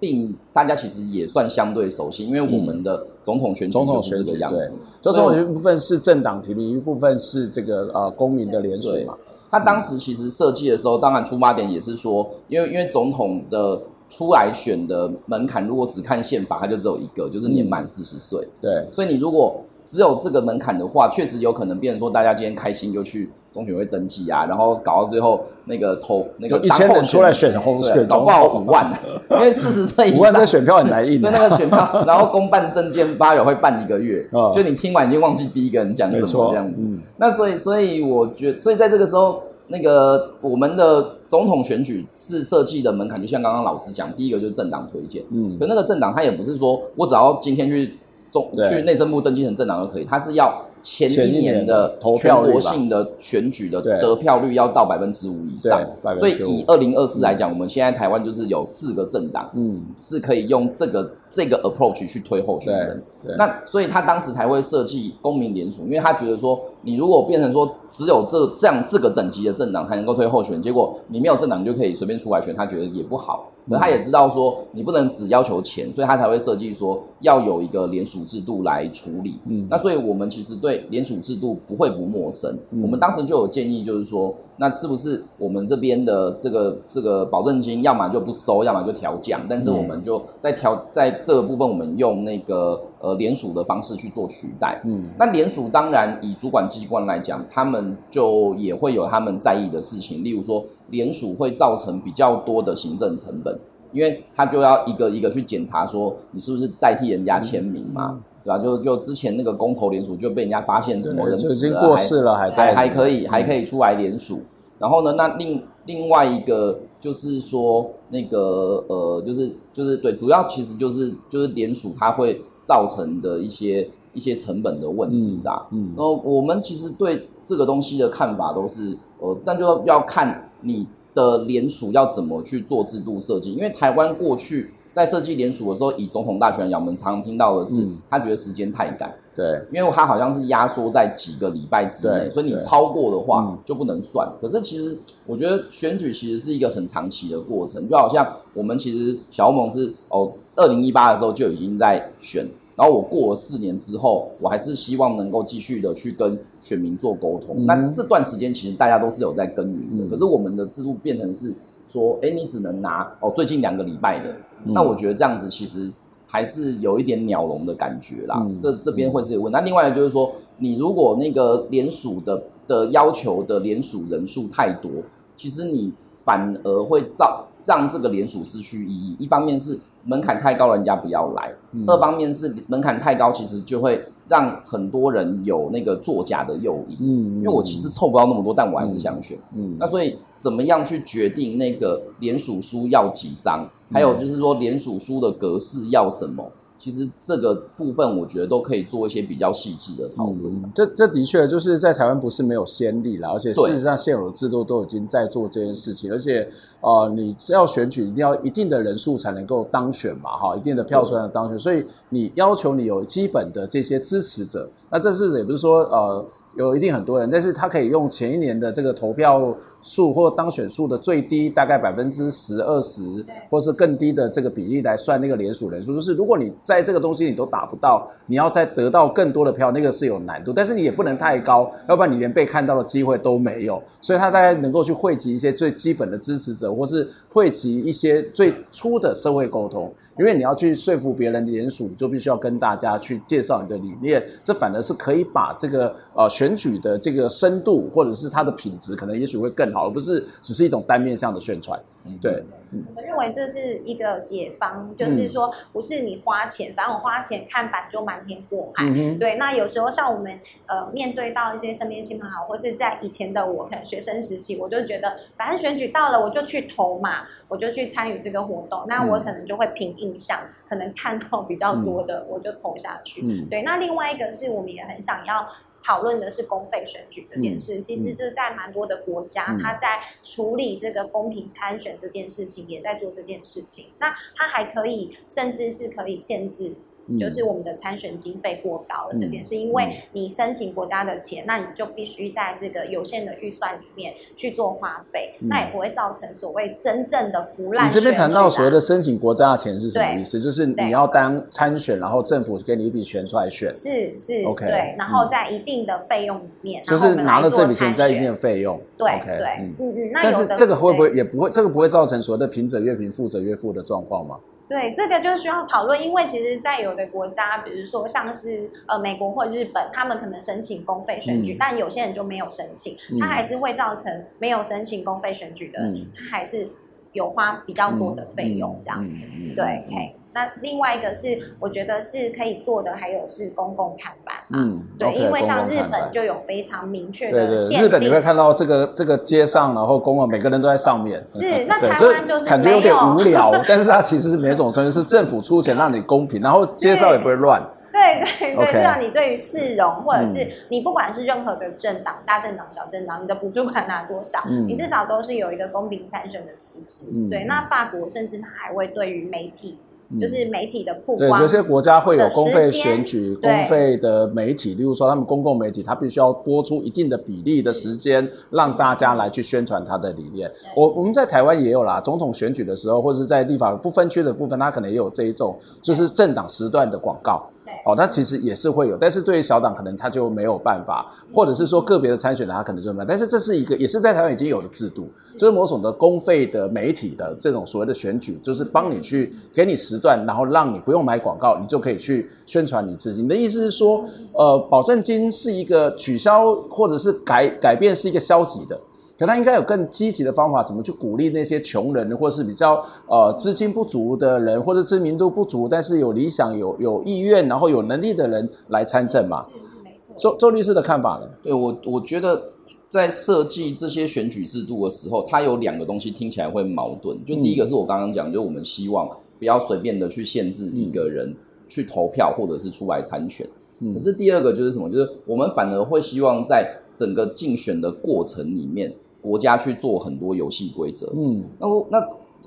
[0.00, 4.74] 并大家其实也算相对熟悉，因为我们的总统选举就是这个样子。
[5.02, 9.16] 总统选举一部分是政党提名，一部分是这个呃公民的联署嘛。
[9.50, 13.80] 他当时其实设计的时候，当然出发点也是说，因为因为总统的
[14.10, 18.46] 出来选的门槛，如果只看宪法，他就只有一个，就是年满四十岁。
[18.60, 28.92] 对，所以你如果只有这个门槛的话，确实有可能变成说，大家今天开心就去中选会登记啊，然后搞到最后那个投那个一千人出来选红选，搞不好五万，
[29.32, 30.18] 因为四十岁以上。
[30.18, 36.74] 五万的选票很难印，对那个选票，然后公办证件八友会办一个月，就你听完已经忘记第一个人讲什么这样子。
[36.78, 47.94] 嗯，那所以所以我觉得，所以在这个时候，那个我们的总统选举是设计的门槛，就像刚刚老师讲，第一个就是政党推荐，嗯，可那个政党他也不是说我只要今天去。
[48.30, 55.80] 中去内政部登记成政党就可以，他是要前一年的全国性的选举的得票率要到百分之五以上，
[56.18, 63.02] 所以以二零二四来讲，我们现在台湾就是有四个政党，嗯，是可以用这个这个 approach 去推候选人。
[63.36, 73.50] 那所以他当时才会设计公民联署，因为他觉得说，你如果变成说只有这这样这个等级的政党才能够推候选，结果你没有政党你就可以随便出来选，他觉得也不好。
[73.68, 79.38] 可他也知道说，你不能只要求钱，所以他才会设计说要有一个联署制度来处理。
[79.46, 82.58] 嗯，那所以我们其实对联署制度不会不陌生。
[82.70, 94.80] 嗯，我们当时就有建议，就是说，那是不是我们这边的这个这个保证金，要么就不收，要么就调降，但是我们就在调在这个部分，我们用那个呃联署的方式去做取代。
[94.84, 100.64] 嗯，那联署当然以主管机关来讲，他们就也会有他们在意的事情，例如说。
[100.90, 103.54] 联署会造成比较多的行政成本，
[103.92, 108.58] 因为他就要一个一个去检查，说你是不是代替人家签名嘛，嗯、对吧？
[108.58, 114.40] 就就之前那个公投联署就被人家发现，什么人已经过世了还在，还还可以还可以出来联署。
[114.78, 125.66] 然后呢，那另另外一个就是说那个呃，就是就是对，主要其实就是就是联署它会造成的一些一些成本的问题啦。
[125.70, 130.44] 嗯，然后我们其实对这个东西的看法都是呃，但就要看。
[130.60, 130.84] 你
[131.14, 133.52] 的联署要怎么去做制度设计？
[133.52, 139.14] 因为台湾过去在设计联署的时候，以总统大选，我们常听到的是，他觉得时间太赶。
[139.32, 144.28] 对，因为他好像是压缩在几个礼拜之内，所以你超过的话就不能算。
[144.40, 152.44] 可是其实我觉得选举其实是一个很长期的过程，就好像我们其实小欧盟是哦，二零一八的时候就已经在选。
[152.74, 157.56] 然后我过了四年之后，我还是希望能够继续的去跟选民做沟通。
[157.58, 161.52] 嗯、那这段时间其实大家都是有在耕耘的，嗯、可是我们的制度变成是
[161.88, 164.30] 说，哎，你只能拿哦最近两个礼拜的。
[164.64, 165.90] 嗯、那我觉得这样子其实
[166.26, 168.36] 还是有一点鸟笼的感觉啦。
[168.40, 169.58] 嗯、这这边会是有问题。
[169.58, 174.90] 那另外就是说，你如果那个联署的的要求的联署人数太多，
[175.36, 175.92] 其实你
[176.24, 179.16] 反而会造让这个联署失去意义。
[179.18, 179.78] 一方面是。
[180.04, 181.52] 门槛太高，人家不要来。
[181.72, 186.96] 嗯、二方面是门槛太高，其实就会让很多人有那个作假的诱因。
[187.00, 189.38] 嗯，因为我其实凑不到那么多，但我还是想选。
[189.54, 193.68] 嗯，那所以怎么样去决定那个联署书要几张？
[193.90, 196.50] 嗯、还有就是说联署书的格式要什么？
[196.78, 200.54] 其实这个部分，我觉得都可以做一些比较细致的讨论。
[200.54, 206.12] 嗯、这这的确就是在台湾不是没有先例了，而且事实上现有的制度都已经在做这件事情。
[206.12, 206.48] 而且，
[206.80, 211.58] 呃，你要选举一定要一定的人数才能够当选嘛，哈，一定的票数才能当选。
[211.58, 216.24] 所以你要求你有基本的这些支持者，那这是也不是说呃。
[216.58, 225.94] 有一定很多人，但是他可以用前一年的这个投票数或当选数的最低大概百分之十、二十，或是更低的这个比例来算那个联署人数。
[225.94, 230.52] 就是如果你在这个东西你都达不到，你要再得到更多的票，那个是有难度。
[230.52, 233.80] 但是你也不能太高，要不然你连被看到的机会都没有。
[234.00, 239.94] 所以他大概能够去汇集一些最基本的支持者，或是汇集一些最初的社会沟通。
[240.18, 246.47] 因为你要去说服别人联署，你就必须要跟大家去介绍你的理念，这反而是可以把这个呃选。
[246.48, 251.78] 选举的这个深度，或者是它的品质，可能也许会更好，而不是只是一种单面向的宣传。
[252.22, 258.82] 对，我们认为这是一个解方，就是说不是你花钱，反正我花钱看板就瞒天过海。
[258.86, 273.20] 嗯、对，那有时候像我们呃面对到一些身边亲朋好友，或是在以前的我，可能学生时期，我就觉得反正选举到了，我就去投嘛，我就去参与这个活动，那我可能就会凭印象，可能看到比较多的，我就投下去。
[273.22, 275.46] 嗯、对，那另外一个是我们也很想要。
[275.88, 283.86] 讨论的是公费选举这件事，嗯、其实这在蛮多的国家，嗯、他在处理这个公平参选这件事情，也在做这件事情。
[283.98, 286.76] 那他还可以，甚至是可以限制嗯、
[287.18, 297.88] 就是我们的参选经费过高了这件事因为你申请国家的钱，那你就必须在这个有限的预算里面去做花费，嗯、那也不会造成所谓真正的腐烂。
[297.88, 300.40] 你这边谈到所谓的申请国家的钱是什么意思？
[300.40, 314.36] 就是你要当参选，然后政府给你一笔钱出来选，是是，OK，对，然后在一定的费用里面，就是拿了这笔钱在一定的费用，对对，嗯嗯，但是这个会不会也不会，这个不会造成所谓的贫者越贫，富者越富的状况吗？
[314.68, 326.68] 对，这个就需要讨论，因为其实，在有的国家，比如说像是呃美国或日本，他们可能申请公费选举，嗯、但有些人就没有申请，他还是会造成没有申请公费选举的，嗯、他还是
[327.12, 329.24] 有花比较多的费用这样子。
[329.56, 330.14] 对，嘿。
[330.38, 334.36] 那另外一个是，我觉得是可以做的，还有是公共看板。
[334.50, 337.82] 嗯，对，因为像日本就有非常明确的限定。
[337.82, 341.20] 日本你会看到这个这个街上，然后公共每个人都在上面。
[341.28, 347.60] 是，那台湾就是感觉有点无聊， 但是它其实是每种程序是政府出钱让你公平，然后街上也不会乱。
[347.90, 357.06] 对对对，这样你对于市容或者是你不管是任何的政党，大政党、小政党，你的补助款拿多少，你至少都是有一个公平参选的机制。
[357.28, 359.80] 对，那法国甚至他还会对于媒体。
[360.18, 370.50] 就是媒体的曝光，对，有些国家会有公费选举、公费的媒体，例如说他们公共媒体，它必须要播出一定的比例的时间，让大家来去宣传他的理念。
[370.74, 377.46] 我我们在台湾也有啦，总统选举的时候，或者是在立法不分区的部分，它可能也有这一种，就是政党时段的广告。
[377.84, 383.04] 哦，那其实也是会有，但是对于小党可能他就没有办法，或者是说个别的参选人他可能就没有。
[383.06, 385.08] 但是这是一个，也是在台湾已经有的制度，
[385.38, 393.22] 就是某种的公费的媒体的这种所谓的选举，就是帮你去给你时段，然后让你不用买广告，你就可以去宣传你自己。
[393.22, 398.78] 你的意思是说，呃，保证金是一个取消或者是改改变是一个消极的？
[399.18, 409.42] 可他应该有更积极的方法，怎么去鼓励那些穷人，或是比较呃资金不足的人，或者知名度不足，但是有理想、有有意愿，然后有能力的人来参政嘛？
[409.42, 410.14] 是是没错。
[410.16, 411.28] 周周律师的看法呢？
[411.42, 412.40] 对我，我觉得
[412.88, 417.18] 在设计这些选举制度的时候，它有两个东西听起来会矛盾。
[417.26, 419.10] 就第一个是我刚刚讲，就我们希望
[419.40, 421.34] 不要随便的去限制一个人
[421.66, 423.44] 去投票或者是出来参选。
[423.80, 423.92] 嗯。
[423.92, 424.88] 可是第二个就是什么？
[424.88, 428.94] 就是我们反而会希望在整个竞选的过程里面。
[429.20, 431.98] 国家去做很多游戏规则，嗯，那我那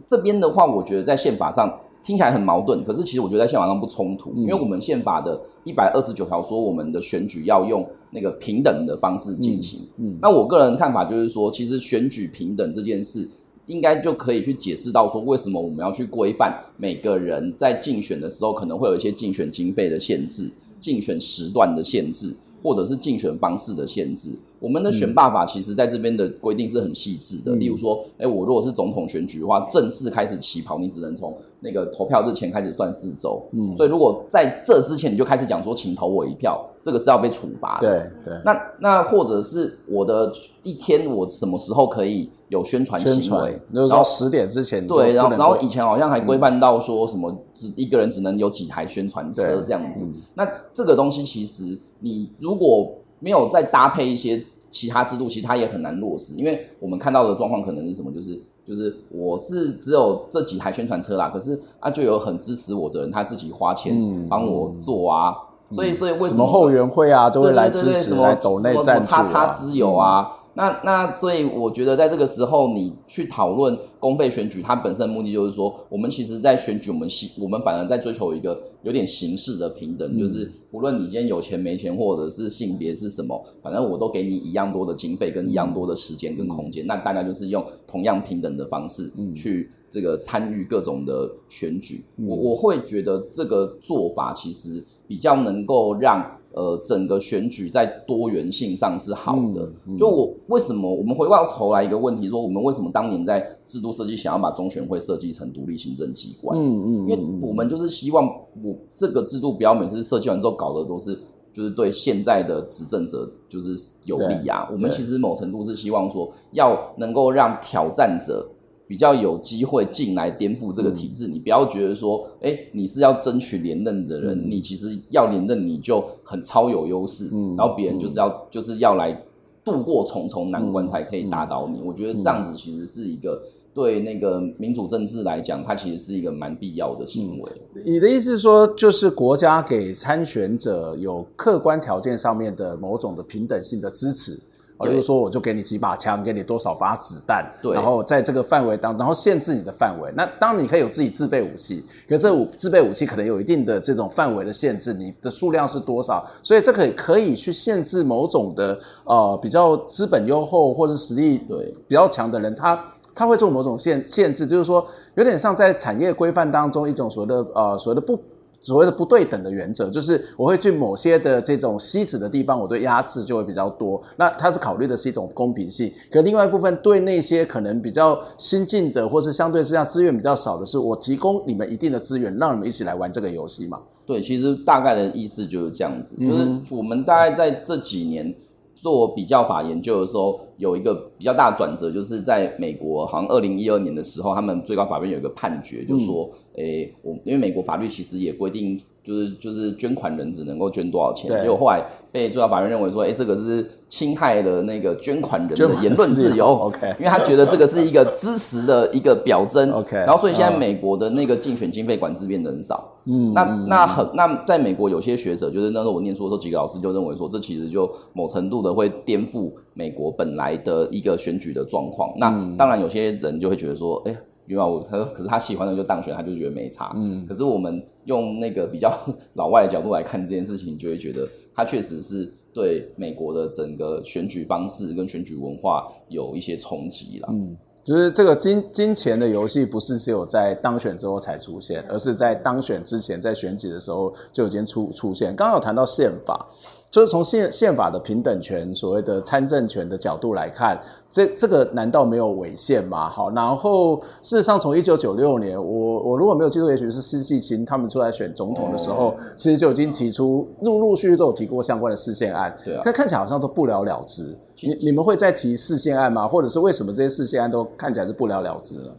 [0.05, 13.29] 这边的话，我觉得在宪法上听起来很矛盾，可是其实我觉得在宪法上不冲突，嗯、因为我们宪法的一百二十九条说我们的选举要用那个平等的方式进行，嗯，嗯，那我个人看法就是说，其实选举平等这件事，
[13.67, 20.49] 应该就可以去解释到说，为什么我们要去规范每个人在竞选的时候可能会有一些竞选经费的限制、
[20.79, 22.35] 竞选时段的限制。
[22.63, 27.55] 或者是竞选方式的限制，我们的选罢法其实在这边的规定是很细致的。
[27.55, 33.41] 嗯、例如说，哎，我如果是总统选举的话，正式开始起跑，你只能从那个投票日前开始算四周。
[33.51, 38.11] 嗯，所以如果在这之前你就开始讲说，请投我一票，这个是要被处罚的。
[38.23, 38.41] 对对。
[38.45, 40.31] 那那或者是我的
[40.63, 43.59] 一天，我什么时候可以有宣传行为？
[43.71, 44.85] 然后十点之前。
[44.85, 50.01] 对，然后然后以前好像还规范到说什么，只一个人只能有几台宣传车这样子。
[50.03, 51.79] 嗯、那这个东西其实。
[52.03, 56.33] 你如果没有再搭配一些其他制度，其实它也很难落实。
[56.33, 58.11] 因为我们看到的状况可能是什么？
[58.11, 65.31] 就是就是我是只有这几台宣传车啦，可是啊就有很支持我的人，他自己花钱帮我做啊。
[65.69, 69.21] 嗯、所以所以为什么，什么后援会啊都会来支持，来抖内赞助啊？
[69.21, 70.27] 叉叉之友啊。
[70.53, 92.03] 嗯那那所以我觉得在这个时候，你去讨论公费选举，它本身的目的就是说，我们其实，在选举，我们希我们反而在追求一个有点形式的平等，嗯、就是不论你今天有钱没钱，或者是性别是什么，反正我都给你一样多的经费跟一样多的时间跟空间，嗯、那大家就是用同样平等的方式去这个参与各种的选举。
[92.17, 96.29] 嗯、我我会觉得这个做法其实比较能够让。
[96.53, 99.71] 呃，整个选举在多元性上是好的。
[99.97, 106.57] 就我为什么我们回过头来一个问题，说我们为什么当年在制度设计想要把中选会设计成独立行政机关？
[106.59, 108.25] 嗯嗯，因为我们就是希望
[108.63, 111.17] 我这个制度不要每次设计完之后搞的都是
[111.53, 114.67] 就是对现在的执政者就是有利啊。
[114.71, 118.45] 我们其实某程度是希望说要能够让挑战者。
[118.91, 129.17] 比较有机会进来颠覆这个体制，嗯、你不要觉得说，哎、欸，你是要争取连任的人，嗯、你其实要连任你就很超有优势，嗯、然后别人就是要、嗯、就是要来
[129.63, 131.79] 度过重重难关才可以打倒你。
[131.79, 133.41] 嗯、我觉得这样子其实是一个
[133.73, 137.49] 对那个民主政治来讲，它其实是一个蛮必要的行为。
[137.85, 144.37] 你的意思是说，就是国家给参选者有客观条件上面的某种的平等性的支持？
[144.81, 150.11] 哦，例如说我就给你几把枪，给你多少发子弹，对，然后在这个范围当，然后限制你的范围。
[150.15, 156.25] 那当然你可以有自己自备武器，可是武自备武器可能有一定的这种范围的限制，你的数量是多少？
[156.41, 168.19] 所以这个可以去限制某种的呃比较资本优厚或者实力对比较强的人，他他会做某种限限制，就是说有点像在产业规范当中一种所谓的呃所谓的不。
[168.61, 174.01] 所谓的不对等的原则，就是我会去某些的这种吸脂的地方，我对压制就会比较多。
[174.15, 183.79] 那它是考虑的是一种公平性，可另外一部分对那些可能比较新进的，或是相对之下资源比较少的是，我提供你们一定的资源，让你们一起来玩这个游戏嘛？
[184.05, 188.33] 对，其实大概的意思就是这样子，就是我们大概在这几年
[188.81, 196.29] 做比较法研究的时候，有一个比较大的转折，就是在美国，好像二零一二年的时候，他们最高法院有一个判决，就说。
[196.55, 224.15] 诶，我因为美国法律其实也规定，就是就是捐款人只能够捐多少钱，结果后来被最高法院认为说，诶，这个是侵害了那个捐款人的言论自由，OK，因为他觉得这个是一个支持的一个表征，OK，然后所以现在美国的那个竞选经费管制变得很少，嗯，那那很那在美国有些学者，就是那时候我念书的时候，几个老师就认为说，这其实就某程度的会颠覆美国本来的一个选举的状况，那当然有些人就会觉得说，诶。
[224.47, 226.91] 因为我他说，可是他喜欢的就当选，他就觉得没差。
[226.95, 228.91] 嗯，可是我们用那个比较
[229.35, 237.27] 老外的角度来看这件事情，就会觉得他确实是对美国的整个选举方式跟选举文化有一些冲击了。
[237.31, 245.35] 嗯，就是这个金金钱的游戏，不是只有在当选之后才出现，而是在当选之前，在选举的时候就已经出出现。
[245.35, 246.47] 刚刚有谈到宪法。
[246.91, 250.77] 就是从宪宪法的平等权，所谓的参政权的角度来看，
[251.09, 253.09] 这这个难道没有违宪吗？
[253.09, 264.37] 好，然后事实上从一九九六年，我我如果没有记错，也许是施季青他们出来选总统的时候，其实就已经提出陆陆续续都有提过相关的释宪案，对啊，但看起来好像都不了了之。
[264.59, 266.27] 你你们会再提释宪案吗？
[266.27, 268.91] 或者是为什么这些释宪案都看起来是不了了之呢？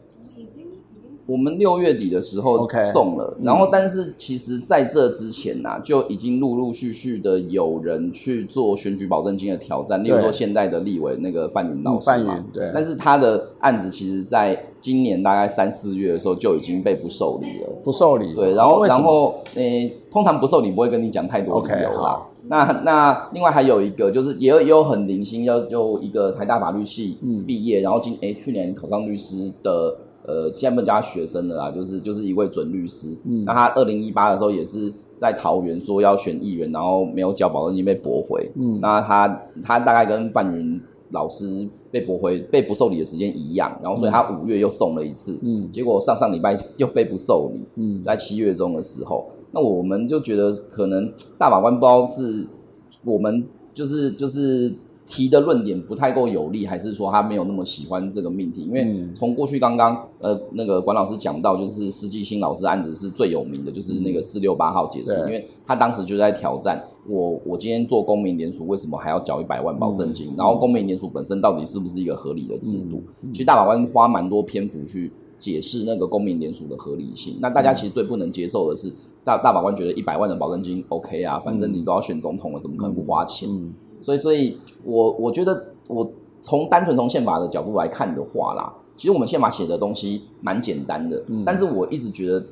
[1.26, 12.70] 我们六月底的时候送了，okay, 然后但是其实在这之前呐、啊，就已经陆陆续续的有人去做选举保证金的挑战，例如说现在的立委那个范云老师嘛，对。
[12.74, 18.34] 但是他的案子其实在今年大概三四月的时候就已经被不受理了，不受理。
[18.34, 22.20] 对，然后然后诶，通常不受理不会跟你讲太多理由啦。
[22.20, 27.16] Okay, 那那另外还有一个就是也有也有很零星，要就一个台大法律系
[27.46, 29.96] 毕业，嗯、然后今诶去年考上律师的。
[30.24, 33.16] 呃，现在不能叫他学生了啦，就是就是一位准律师。
[33.24, 38.50] 嗯，那他二零一八的时候也是在桃园说要选议员，然后没有交保证金被驳回。
[38.54, 45.38] 嗯，那他他大概跟范云老师被驳回、被不受理的时间一样，然后所以他五月又送了一次。
[45.42, 47.64] 嗯，结果上上礼拜又被不受理。
[47.74, 52.46] 嗯，在七月中的时候，那我们就觉得可能大法官不知道是
[53.04, 53.44] 我们
[53.74, 54.72] 就是就是。
[55.12, 58.62] 提的论点不太够有力，还是说他没有那么喜欢这个命题？
[58.62, 70.32] 因为从过去刚刚呃那个管老师讲到，就是施季青老师案子是最有名的，就是那个四六八号解释，因为他当时就在挑战我，我今天做公民联署，为什么还要缴一百万保证金？
[70.34, 73.02] 然后公民联署本身到底是不是一个合理的制度？
[73.32, 77.36] 其实大法官花蛮多篇幅去解释那个公民联署的合理性。
[77.38, 78.90] 那大家其实最不能接受的是，
[79.22, 83.46] 大大法官觉得一百万的保证金 OK 啊，反正你都要选总统了，怎么可能不花钱？
[84.02, 92.44] 所以，所以我我觉得，我从单纯从宪法的角度来看的话啦，其实我们宪法写的东西蛮简单的，嗯，但是我一直觉得，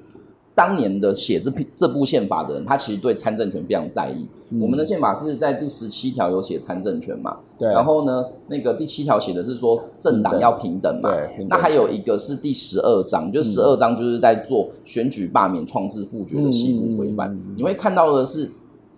[0.54, 4.26] 当年的写这这部宪法的人，他其实对参政权非常在意。
[4.50, 7.36] 嗯、我们的宪法是在第十七条有写参政权嘛？
[7.58, 7.68] 对。
[7.68, 11.10] 然后呢，那个第七条写的是说政党要平等嘛？
[11.10, 11.46] 对。
[11.48, 17.36] 那还有一个是第十二章，就十二章就是在做选举罢免、创制、复决的细部规范。
[17.56, 18.50] 你会看到的是。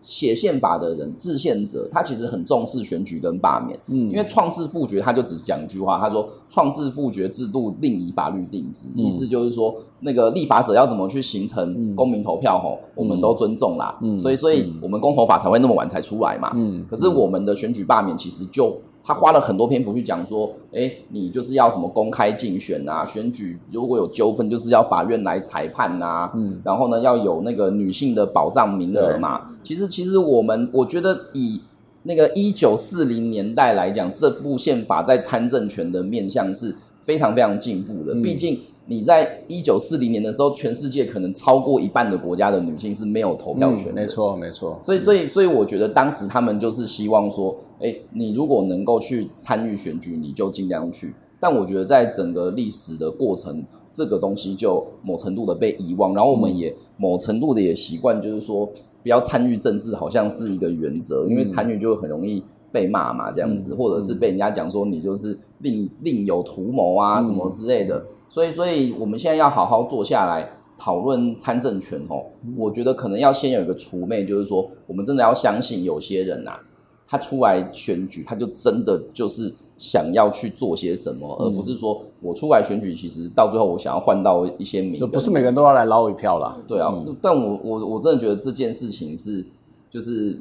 [0.03, 18.77] 写宪法的人，制宪者，他其实很重视选举跟罢免，嗯，因为创制复决，他就只讲一句话，他说创制复决制度另以法律定之，嗯、意思就是说，那个立法者要怎么去形成公民投票，吼、嗯，我们都尊重啦，嗯，所以，所以我们公投法才会那么晚才出来嘛，嗯，可是我们的选举罢免其实就。
[19.05, 29.51] 他花了很多篇幅去讲说，哎，你就是要什么公开竞选啊，选举如果有纠纷，就是要法院来裁判呐，嗯，然后呢，要有那个女性的保障名额嘛。
[29.65, 31.61] 其实，其实我们我觉得以
[32.05, 38.59] 那个一九四零年代来讲，这部宪法在参政权的面向是非常非常进步的，毕竟。
[38.85, 44.77] 你在一九四零年的时候，全世界可能超过一半的国家的女性是没有投票权没错，没错。
[44.83, 51.15] 所以，所以，所以，我觉得当时他们就是希望说，哎，你如果能够去参与选举，你就尽量去。
[51.39, 58.69] 但我觉得在整个历史的过程，这个东西就某程度的被遗忘，然后我们也某程度的也习惯，就是说
[59.01, 62.43] 不要参与政治，好像是一个原则，因为参与就很容易。
[62.73, 68.03] 被骂嘛，这样子，嗯、或者是被人家讲说你就是另另有图谋啊，嗯、什么之类的。
[68.29, 70.49] 所以，所以我们现在要好好坐下来
[70.79, 72.25] 讨论参政权哦。
[72.57, 76.61] 我觉得可能要先有一个除魅，就是说，我们真的要相信有些人呐、啊，
[77.07, 86.57] 他出来选举，他就真的就是想要去做些什么，而不是说我出来选举，其实到最后我想要换到一些名，就不是每个人都要来捞一票啦。
[86.67, 89.45] 对啊，嗯、但我我我真的觉得这件事情是
[89.91, 90.41] 就是。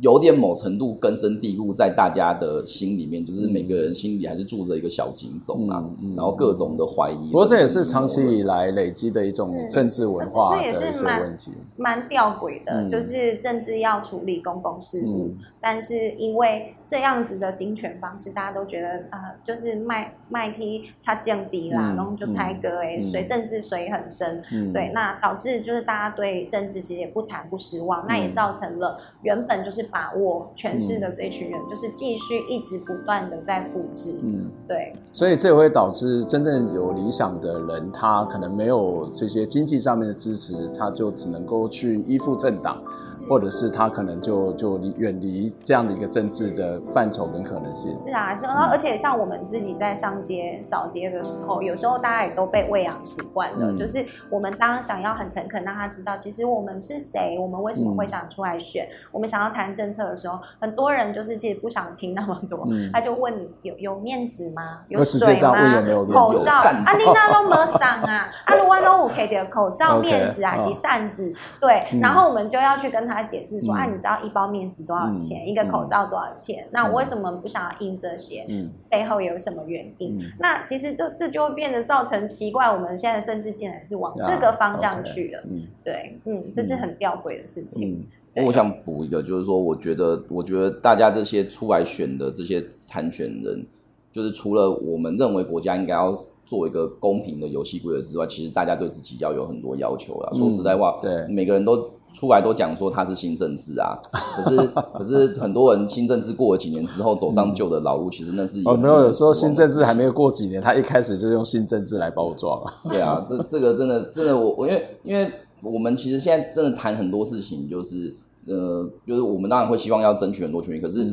[0.00, 7.30] 有点某程度根深蒂固在大家的心里面，就是每个人心里还是住着一个小警总啊，嗯嗯、然后各种的怀疑。
[7.30, 12.72] 不过这也是长期以来累积的一种政治文化的一些问题，蛮吊诡的。
[12.72, 29.89] 嗯、就是政治要处理公共事务，嗯、但是因为这样子的金权方式，大家都觉得啊、呃，就是卖卖踢差降低啦，嗯、然后就抬歌哎，水、嗯、政治水很深，嗯、对，那导致就是大家对政治其实也不谈不失望，嗯、那也造成了原本就是。
[29.90, 42.82] 把握权势的这一群人，嗯、就是继续一直不断的在复制，嗯，对，所以这也会导致真正有理想的人，他可能没有这些经济上面的支持，他就只能够去依附政党，
[43.28, 47.96] 或者是他可能就就离远离这样的一个政治的范畴跟可能性。
[47.96, 59.69] 是啊，是，然后而且像我们自己在上街扫街的时候，有时候大家也都被喂养习惯了，嗯、就是我们当想要很诚恳让他知道，其实我们是谁，我们为什么会想出来选，嗯、我们想要谈。
[59.74, 64.80] 政策的时候，很多人就是其实不想听那么多，嗯、他就问你有有面子吗？
[64.88, 65.80] 有水吗？
[65.80, 66.52] 有有口罩？
[66.52, 68.30] 啊，你那都没上啊？
[68.44, 71.86] 啊，如果都可以的口罩、面子啊，洗扇子，对。
[71.92, 75.42] 嗯、然后我们就要去跟他解释说，嗯、啊，你知道一包面子多少钱？
[75.42, 76.64] 嗯、一个口罩多少钱？
[76.64, 78.44] 嗯、那我为什么不想要印这些？
[78.48, 80.16] 嗯、背后有什么原因？
[80.18, 85.40] 嗯、那其实就这就会变得造成奇怪，我们现在的政治竟然是往这个方向去了。
[85.40, 88.08] 啊 okay、嗯，对，嗯，这是很吊诡的事情。
[88.36, 93.66] 我想补一个，就是说，我觉得，我觉得大家这些出来选的这些参选人，
[94.12, 96.14] 就是除了我们认为国家应该要
[96.46, 100.30] 做一个公平的游戏规则之外，其实大家对自己要有很多要求啦。
[100.32, 104.56] 嗯、说实在话，对，每个人都出来都讲说他是新政治啊，可是
[104.94, 112.62] 可是很多人新政治过了几年之后走上旧的老路，嗯、其实那是哦，没有，有时候新政治还没有过几年，他一开始就用新政治来包装。
[112.88, 115.28] 对啊，这这个真的真的我我因为因为。
[115.62, 118.14] 我们其实现在真的谈很多事情，就是
[118.46, 121.04] 呃，就是我们当然会希望要争取很多权益，可是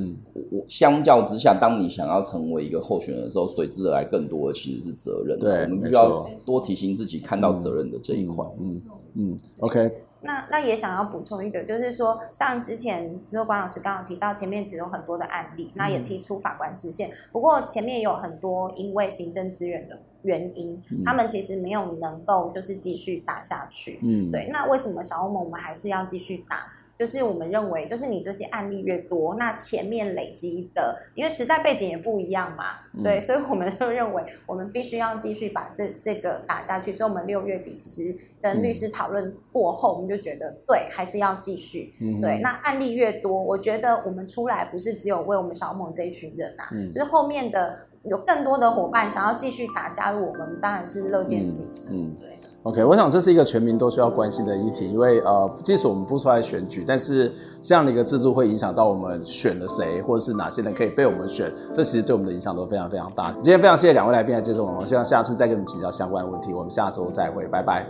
[0.51, 5.37] 我相较之下，当你想要成为一个候选人的时候，随之而来更多的其实是责任。
[5.37, 8.45] 对，我们必须要多提醒自己看到责任的这一块。
[8.59, 8.81] 嗯
[9.15, 9.91] 嗯，嗯，OK。
[10.19, 17.11] 那那也想要补充一个，就是说，像之前，如果关老师刚刚提到，前面其实有很多的案例，那也提出法官释宪。
[17.31, 23.99] 不过前面也有很多因为行政资源的原因，嗯、他们其实没有能够就是继续打下去。
[24.03, 24.49] 嗯，对。
[24.51, 26.67] 那为什么小欧盟我们还是要继续打？
[26.97, 36.91] 就是我们认为，就是你这些案例越多，那前面累积的，因为时代背景也不一样嘛，嗯、对，所以我们就认为，我们必须要继续把这这个打下去。
[36.91, 41.93] 所以，我们六月底其实跟律师讨论过后，我们就觉得对，还是要继续。
[42.01, 47.77] 嗯、对，那案例越多，我觉得我们出来不是只有为我们小欧盟这一群人啊，嗯、就是后面的
[48.09, 51.87] 有更多的伙伴想要继续打，加入我们，当然是乐见其成。
[51.91, 52.29] 嗯，对。
[52.63, 57.31] OK，我想这是一个全民都需要关心的议题，因为呃，即使我们不出来选举，但是
[57.61, 63.31] 这样的一个制度会影响到我们选了谁，或者是哪些人可以被我们选，这其实对我们的影响都非常非常大。
[63.31, 66.53] 今天非常谢谢两位来宾来接受我们，我希望下次再跟你们请教相关的问题。
[66.53, 67.87] 我们下周再会，拜拜，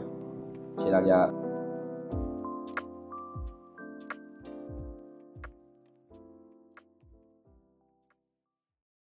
[0.77, 1.46] 谢谢大家。